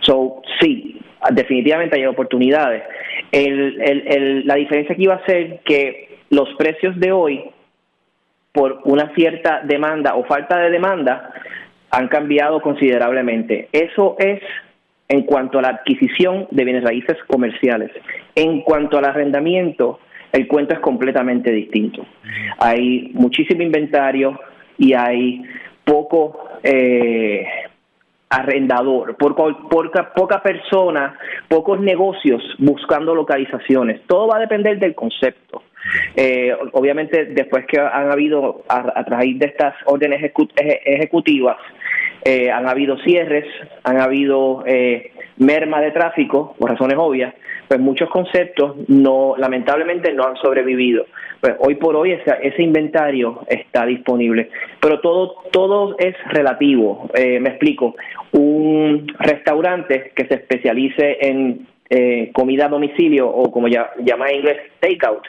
[0.02, 1.00] So, sí,
[1.32, 2.84] definitivamente hay oportunidades.
[3.32, 7.46] la diferencia aquí va a ser que los precios de hoy,
[8.52, 11.32] por una cierta demanda o falta de demanda,
[11.92, 13.70] han cambiado considerablemente.
[13.72, 14.42] Eso es
[15.08, 17.92] en cuanto a la adquisición de bienes raíces comerciales.
[18.36, 20.00] En cuanto al arrendamiento,
[20.34, 22.06] el cuento es completamente distinto.
[22.58, 24.40] Hay muchísimo inventario
[24.78, 25.44] y hay
[25.86, 27.46] poco eh,
[28.30, 31.16] arrendador, poca, poca persona,
[31.48, 34.02] pocos negocios buscando localizaciones.
[34.08, 35.62] Todo va a depender del concepto.
[36.16, 41.58] Eh, obviamente, después que han habido, a, a raíz de estas órdenes ejecutivas,
[42.26, 43.46] eh, han habido cierres,
[43.84, 47.34] han habido eh, merma de tráfico, por razones obvias,
[47.68, 51.06] pues muchos conceptos no, lamentablemente no han sobrevivido.
[51.40, 57.10] Pues hoy por hoy ese, ese inventario está disponible, pero todo, todo es relativo.
[57.14, 57.96] Eh, me explico,
[58.32, 61.68] un restaurante que se especialice en
[62.34, 65.28] comida a domicilio o como ya, llama en inglés takeout,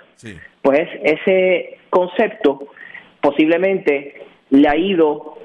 [0.62, 2.68] pues ese concepto
[3.20, 4.14] posiblemente
[4.50, 5.36] le ha ido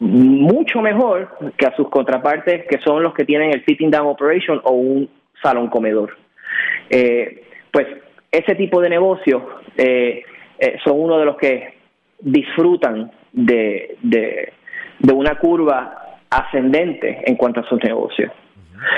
[0.00, 1.28] mucho mejor
[1.58, 5.10] que a sus contrapartes que son los que tienen el sitting down operation o un
[5.42, 6.16] salón comedor.
[6.88, 7.86] Eh, pues
[8.32, 9.42] ese tipo de negocios
[9.76, 10.24] eh,
[10.58, 11.74] eh, son uno de los que
[12.18, 14.52] disfrutan de, de,
[15.12, 18.32] una curva ascendente en cuanto a sus negocios.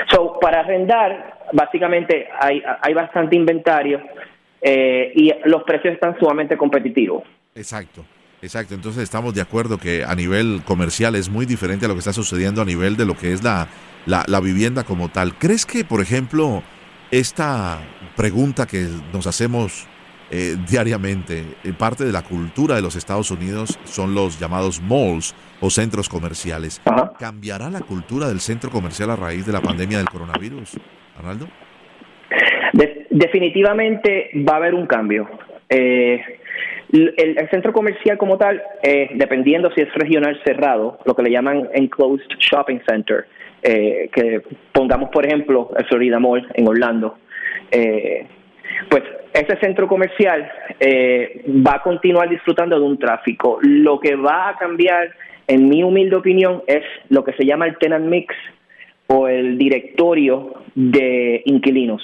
[0.09, 4.01] So, para arrendar, básicamente hay, hay bastante inventario
[4.61, 7.23] y los precios están sumamente competitivos.
[7.55, 8.05] Exacto.
[8.43, 11.99] Exacto, entonces estamos de acuerdo que a nivel comercial es muy diferente a lo que
[11.99, 13.69] está sucediendo a nivel de lo que es la,
[14.05, 15.33] la, vivienda como tal.
[15.35, 16.61] ¿Crees que, por ejemplo,
[17.09, 17.79] esta
[18.17, 19.87] pregunta que nos hacemos
[20.29, 25.33] eh, diariamente, eh, parte de la cultura de los Estados Unidos son los llamados malls
[25.61, 26.81] o centros comerciales.
[27.17, 30.77] ¿Cambiará la cultura del centro comercial a raíz de la pandemia del coronavirus,
[31.17, 31.47] Arnaldo?
[33.09, 35.29] definitivamente va a haber un cambio.
[35.69, 36.19] Eh,
[36.93, 41.69] el, centro comercial como tal, eh, dependiendo si es regional cerrado, lo que le llaman
[41.73, 43.25] enclosed shopping center,
[43.63, 44.41] eh, que
[44.71, 47.17] pongamos por ejemplo el Florida Mall en Orlando,
[47.71, 48.27] eh,
[48.89, 50.51] pues ese centro comercial
[51.65, 53.57] va a continuar disfrutando de un tráfico.
[53.61, 55.11] Lo que va a cambiar,
[55.47, 58.35] en mi humilde opinión, es lo que se llama el tenant mix
[59.07, 62.01] o el directorio de inquilinos.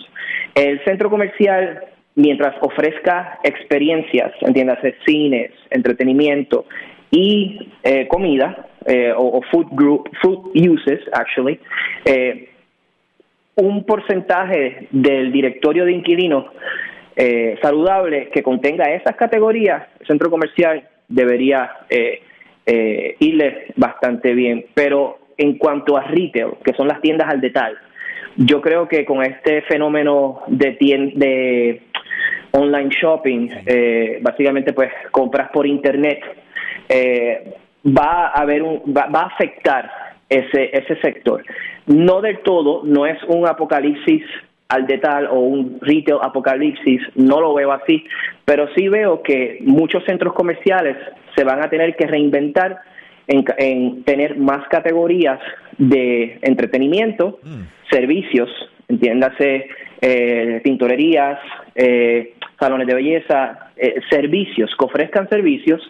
[0.56, 1.84] El centro comercial
[2.16, 6.66] mientras ofrezca experiencias, entiéndase, cines, entretenimiento
[7.12, 11.60] y eh, comida, eh, o, food group, food uses, actually,
[12.06, 12.50] eh,
[13.56, 16.46] un porcentaje del directorio de inquilinos
[17.62, 21.70] saludable que contenga esas categorías, el centro comercial debería
[23.20, 24.68] irle bastante bien.
[24.74, 27.76] Pero en cuanto a retail, que son las tiendas al detalle,
[28.38, 30.78] yo creo que con este fenómeno de,
[31.16, 31.82] de
[32.52, 36.20] online shopping, eh, básicamente pues compras por internet,
[36.88, 37.54] eh,
[37.86, 39.90] va a haber un, va, a afectar
[40.28, 41.44] ese, ese sector.
[41.88, 44.24] No del todo, no es un apocalipsis
[44.70, 48.06] al detal o un retail apocalipsis, no lo veo así,
[48.46, 50.96] pero sí veo que muchos centros comerciales
[51.36, 52.80] se van a tener que reinventar
[53.28, 55.40] en, tener más categorías
[55.78, 57.90] de entretenimiento, mm.
[57.92, 58.50] servicios,
[58.88, 59.70] entiéndase,
[60.02, 61.40] eh, tintorerías,
[61.76, 65.82] eh, salones de belleza, eh, servicios, que ofrezcan servicios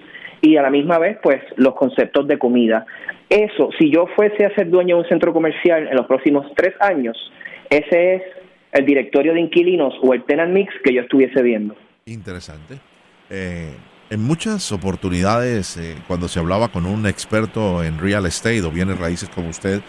[0.42, 2.86] y a la misma vez, pues, los conceptos de comida.
[3.30, 6.74] Eso, si yo fuese a ser dueño de un centro comercial en los próximos tres
[6.80, 7.18] años,
[7.70, 8.22] ese es
[8.72, 11.76] el directorio de inquilinos o el tenant mix que yo estuviese viendo.
[12.06, 12.76] Interesante.
[13.30, 13.72] Eh,
[14.10, 19.00] en muchas oportunidades, eh, cuando se hablaba con un experto en real estate o bienes
[19.00, 19.82] raíces como usted,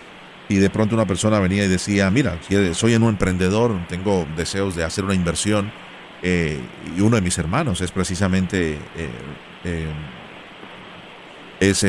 [0.51, 2.37] y de pronto una persona venía y decía, mira,
[2.75, 5.71] soy un emprendedor, tengo deseos de hacer una inversión,
[6.23, 6.59] eh,
[6.97, 9.11] y uno de mis hermanos es precisamente eh,
[9.65, 9.87] eh,
[11.61, 11.87] es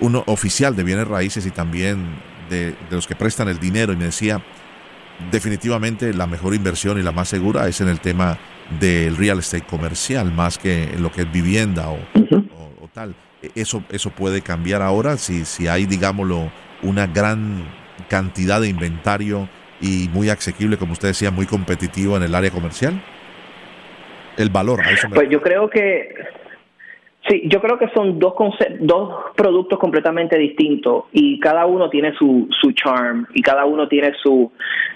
[0.00, 2.06] uno oficial de bienes raíces y también
[2.48, 4.42] de, los que prestan el dinero y me decía
[5.30, 8.38] definitivamente la mejor inversión y la más segura es en el tema
[8.80, 11.98] del real estate comercial más que en lo que es vivienda o,
[12.94, 16.50] tal e, eso eso puede cambiar ahora si si hay digámoslo
[16.82, 17.64] una gran
[18.08, 19.48] cantidad de inventario
[19.80, 23.00] y muy asequible como usted decía muy competitivo en el área comercial
[24.36, 24.80] el valor.
[25.14, 26.14] Pues yo creo que
[27.28, 28.32] Sí, yo creo que son dos
[28.80, 34.14] dos productos completamente distintos y cada uno tiene su, su charm y cada uno tiene
[34.22, 34.50] su,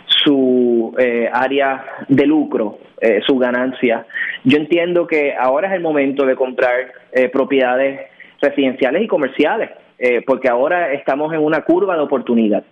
[0.07, 4.07] su eh, área de lucro, eh, su ganancia.
[4.45, 8.01] Yo entiendo que ahora es el momento de comprar eh, propiedades
[8.41, 9.71] residenciales y comerciales,
[10.27, 12.65] porque ahora estamos en una curva de oportunidad.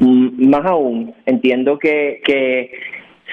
[0.00, 2.72] Mm, más aún, entiendo que, que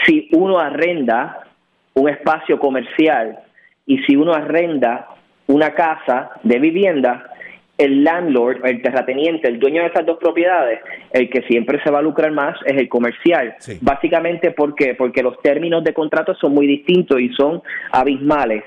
[0.06, 1.48] si uno arrenda
[1.94, 3.40] un espacio comercial
[3.86, 5.08] y si uno arrenda
[5.48, 7.30] una casa de vivienda,
[7.78, 10.80] el landlord, el terrateniente, el dueño de esas dos propiedades,
[11.12, 13.56] el que siempre se va a lucrar más es el comercial.
[13.82, 18.64] Básicamente, ¿por Porque los términos de contrato son muy distintos y son abismales.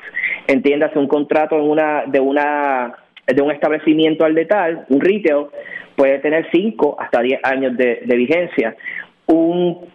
[0.47, 2.95] Entiéndase, un contrato en una, de, una,
[3.27, 5.47] de un establecimiento al detal, un retail,
[5.97, 8.77] puede tener 5 hasta 10 años de, vigencia.
[9.27, 9.89] Un,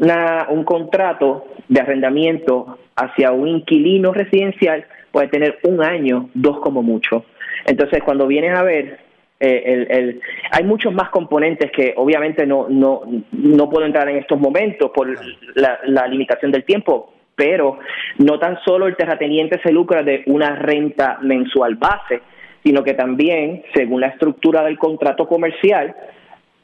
[0.49, 7.25] un contrato de arrendamiento hacia un inquilino residencial puede tener un año, dos como mucho.
[7.65, 8.99] Entonces, cuando vienes a ver,
[9.39, 10.21] eh, el, el,
[10.51, 13.01] hay muchos más componentes que obviamente no, no,
[13.31, 15.07] no puedo entrar en estos momentos por
[15.55, 17.79] la, la limitación del tiempo, pero
[18.19, 22.21] no tan solo el terrateniente se lucra de una renta mensual base,
[22.63, 25.95] sino que también, según la estructura del contrato comercial,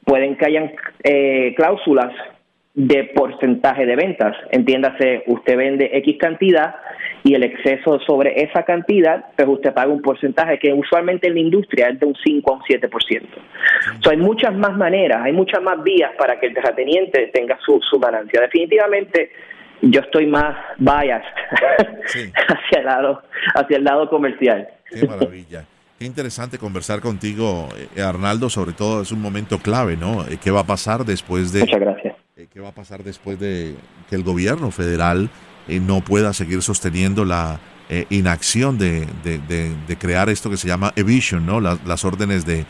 [0.03, 0.71] pueden que hayan
[1.03, 2.13] eh, cláusulas
[2.77, 4.37] de porcentaje de ventas.
[4.51, 6.75] Entiéndase, usted vende X cantidad
[7.23, 11.39] y el exceso sobre esa cantidad, pues usted paga un porcentaje que usualmente en la
[11.39, 13.21] industria es de un 5 a un 7%.
[14.01, 17.81] So, hay muchas más maneras, hay muchas más vías para que el terrateniente tenga su,
[17.81, 18.41] su ganancia.
[18.41, 19.31] Definitivamente,
[19.81, 21.23] yo estoy más biased
[22.47, 23.23] hacia, el lado,
[23.55, 24.67] hacia el lado comercial.
[24.87, 25.65] Qué maravilla.
[25.97, 30.27] Qué interesante conversar contigo, eh, Arnaldo, sobre todo es un momento clave, ¿no?
[30.27, 31.61] Eh, ¿Qué va a pasar después de...
[31.61, 33.73] Muchas gracias eh, ¿Qué va a pasar después de
[34.07, 35.31] que el gobierno federal
[35.67, 37.59] no pueda seguir sosteniendo la
[38.09, 39.05] inacción de,
[39.99, 41.59] crear esto que se llama evision, ¿no?
[41.59, 42.65] Las, órdenes de,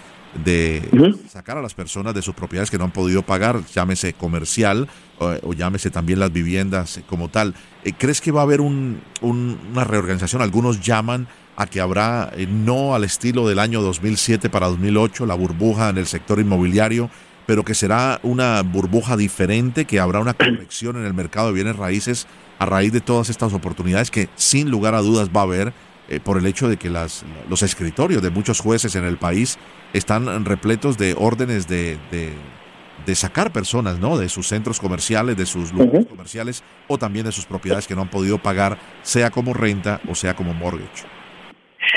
[1.28, 4.88] sacar a las personas de sus propiedades que no han podido pagar, llámese comercial
[5.20, 7.54] o, llámese también las viviendas como tal.
[8.00, 10.42] ¿Crees que va a haber una reorganización?
[10.42, 11.28] Algunos llaman
[11.58, 16.06] a que habrá, no al estilo del año 2007 para 2008, la burbuja en el
[16.06, 17.10] sector inmobiliario,
[17.48, 21.76] pero que será una burbuja diferente, que habrá una corrección en el mercado de bienes
[21.76, 22.28] raíces
[22.60, 25.74] a raíz de todas estas oportunidades que sin lugar a dudas va a haber
[26.10, 29.58] eh, por el hecho de que las, los escritorios de muchos jueces en el país
[29.94, 34.18] están repletos de órdenes de, de, sacar personas ¿no?
[34.18, 38.02] de sus centros comerciales, de sus lugares comerciales o también de sus propiedades que no
[38.02, 41.17] han podido pagar, sea como renta o sea como mortgage.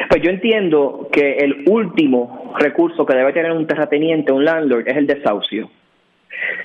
[0.09, 4.97] Pues yo entiendo que el último recurso que debe tener un terrateniente, un landlord, es
[4.97, 5.71] el desahucio.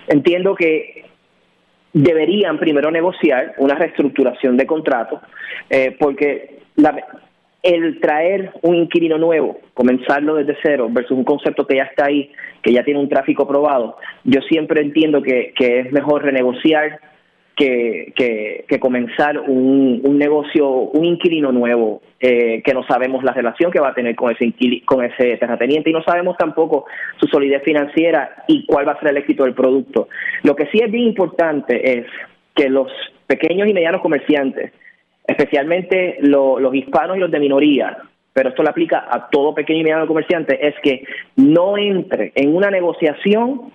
[0.07, 1.05] Entiendo que
[1.93, 5.21] deberían primero negociar una reestructuración de contrato,
[5.69, 6.59] eh, porque
[7.63, 12.32] el traer un inquilino nuevo, comenzarlo desde cero, versus un concepto que ya está ahí,
[12.61, 16.99] que ya tiene un tráfico probado, yo siempre entiendo que, que es mejor renegociar
[17.56, 18.14] que,
[18.68, 23.80] que, comenzar un, un, negocio, un inquilino nuevo, eh, que no sabemos la relación que
[23.80, 24.53] va a tener con ese,
[24.86, 26.86] con ese terrateniente y no sabemos tampoco
[27.20, 30.10] su solidez financiera y cuál va a ser el éxito del producto.
[30.43, 32.06] Lo que sí es bien importante es
[32.53, 32.91] que los
[33.28, 34.72] pequeños y medianos comerciantes,
[35.26, 37.97] especialmente los hispanos y los de minoría,
[38.34, 41.06] pero esto le aplica a todo pequeño y mediano comerciante, es que
[41.38, 43.72] no entre en una negociación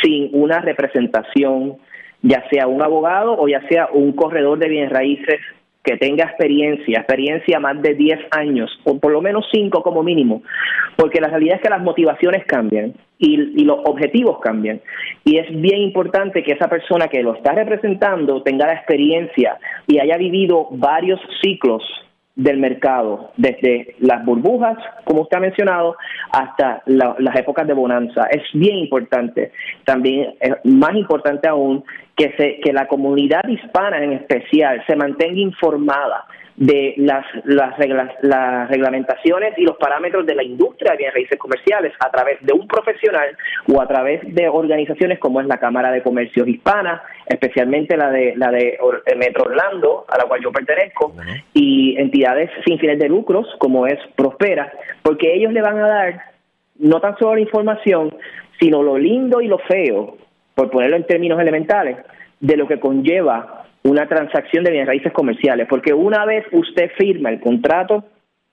[0.00, 1.76] sin una representación
[2.22, 5.40] ya sea un abogado o ya sea un corredor de bienes raíces
[5.86, 10.42] que tenga experiencia, experiencia más de 10 años, o por lo menos 5 como mínimo,
[10.96, 14.80] porque la realidad es que las motivaciones cambian y, y, los objetivos cambian.
[15.24, 20.00] Y es bien importante que esa persona que lo está representando tenga la experiencia y
[20.00, 21.84] haya vivido varios ciclos
[22.36, 25.96] del mercado, desde las burbujas, como usted ha mencionado,
[26.30, 28.26] hasta las épocas de bonanza.
[28.30, 29.52] Es bien importante.
[29.84, 31.82] También es más importante aún
[32.14, 36.26] que, se, que la comunidad hispana en especial se mantenga informada
[36.56, 41.38] de las, las, reglas, las reglamentaciones y los parámetros de la industria de bienes raíces
[41.38, 43.36] comerciales a través de un profesional
[43.70, 48.34] o a través de organizaciones como es la Cámara de Comercios Hispana, especialmente la de
[48.36, 48.78] la de
[49.16, 51.14] Metro Orlando, a la cual yo pertenezco,
[51.52, 56.20] y entidades sin fines de lucros como es Prospera, porque ellos le van a dar
[56.78, 58.14] no tan solo la información,
[58.58, 60.16] sino lo lindo y lo feo,
[60.54, 61.98] por ponerlo en términos elementales,
[62.40, 63.55] de lo que conlleva
[63.86, 68.04] una transacción de bienes raíces comerciales, porque una vez usted firma el contrato,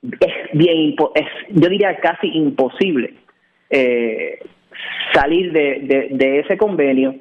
[0.02, 3.14] es bien, es, yo diría casi imposible
[3.70, 4.40] eh,
[5.14, 7.16] salir de, ese convenio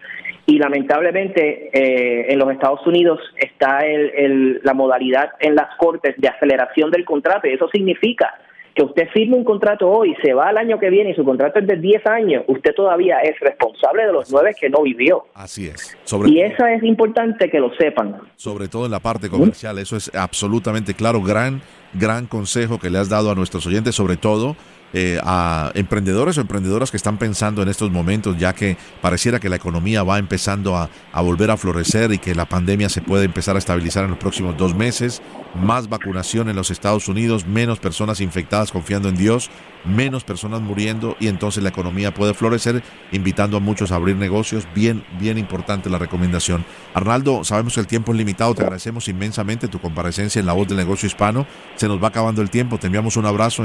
[0.47, 6.29] y lamentablemente eh, en los Estados Unidos está el, la modalidad en las cortes de
[6.29, 8.35] aceleración del contrato y eso significa
[8.75, 11.59] que usted firme un contrato hoy, se va al año que viene y su contrato
[11.59, 15.25] es de 10 años, usted todavía es responsable de los nueve que no vivió.
[15.35, 15.97] Así es.
[16.27, 18.17] y eso es importante que lo sepan.
[18.37, 21.23] Sobre todo en la parte comercial, eso es absolutamente claro.
[21.23, 21.61] Gran,
[21.95, 24.57] gran consejo que le has dado a nuestros oyentes, sobre todo
[24.95, 29.49] eh, a emprendedores o emprendedoras que están pensando en estos momentos, ya que pareciera que
[29.49, 33.25] la economía va empezando a, a, volver a florecer y que la pandemia se puede
[33.25, 35.23] empezar a estabilizar en los próximos dos meses,
[35.55, 39.51] más vacunación en los Estados Unidos, menos personas infectadas confiando en Dios,
[39.85, 44.67] menos personas muriendo y entonces la economía puede florecer, invitando a muchos a abrir negocios.
[44.75, 46.65] Bien, bien importante la recomendación.
[46.95, 50.69] Arnaldo, sabemos que el tiempo es limitado, te agradecemos inmensamente tu comparecencia en la voz
[50.69, 51.47] del negocio hispano.
[51.77, 53.65] Se nos va acabando el tiempo, te enviamos un abrazo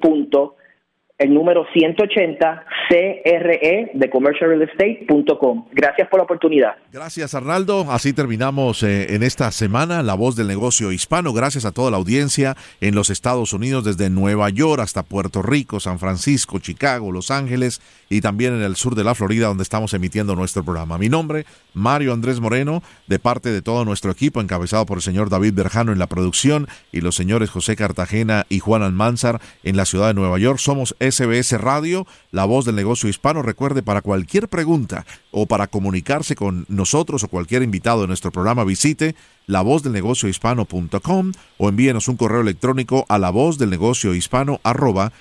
[1.18, 5.66] el número 180 CRE de commercialrealestate.com.
[5.72, 6.76] Gracias por la oportunidad.
[6.91, 7.86] Gracias Arnaldo.
[7.89, 11.32] Así terminamos eh, en esta semana La Voz del Negocio Hispano.
[11.32, 15.80] Gracias a toda la audiencia en los Estados Unidos, desde Nueva York hasta Puerto Rico,
[15.80, 19.93] San Francisco, Chicago, Los Ángeles y también en el sur de la Florida donde estamos
[19.93, 20.97] emitiendo nuestro programa.
[20.97, 25.30] Mi nombre, Mario Andrés Moreno, de parte de todo nuestro equipo, encabezado por el señor
[25.30, 29.86] David Berjano en la producción y los señores José Cartagena y Juan Almanzar en la
[29.86, 30.59] ciudad de Nueva York.
[30.59, 33.41] Somos SBS Radio, la voz del negocio hispano.
[33.41, 38.64] Recuerde, para cualquier pregunta o para comunicarse con nosotros o cualquier invitado de nuestro programa,
[38.64, 43.70] visite la voz del negocio hispano.com o envíenos un correo electrónico a la voz del
[43.70, 45.12] negocio hispano arroba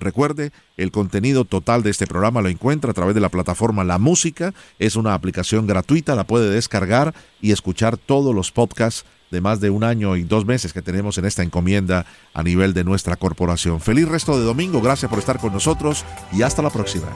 [0.00, 3.98] Recuerde, el contenido total de este programa lo encuentra a través de la plataforma La
[3.98, 4.54] Música.
[4.78, 9.70] Es una aplicación gratuita, la puede descargar y escuchar todos los podcasts de más de
[9.70, 13.80] un año y dos meses que tenemos en esta encomienda a nivel de nuestra corporación.
[13.80, 17.08] Feliz resto de domingo, gracias por estar con nosotros y hasta la próxima.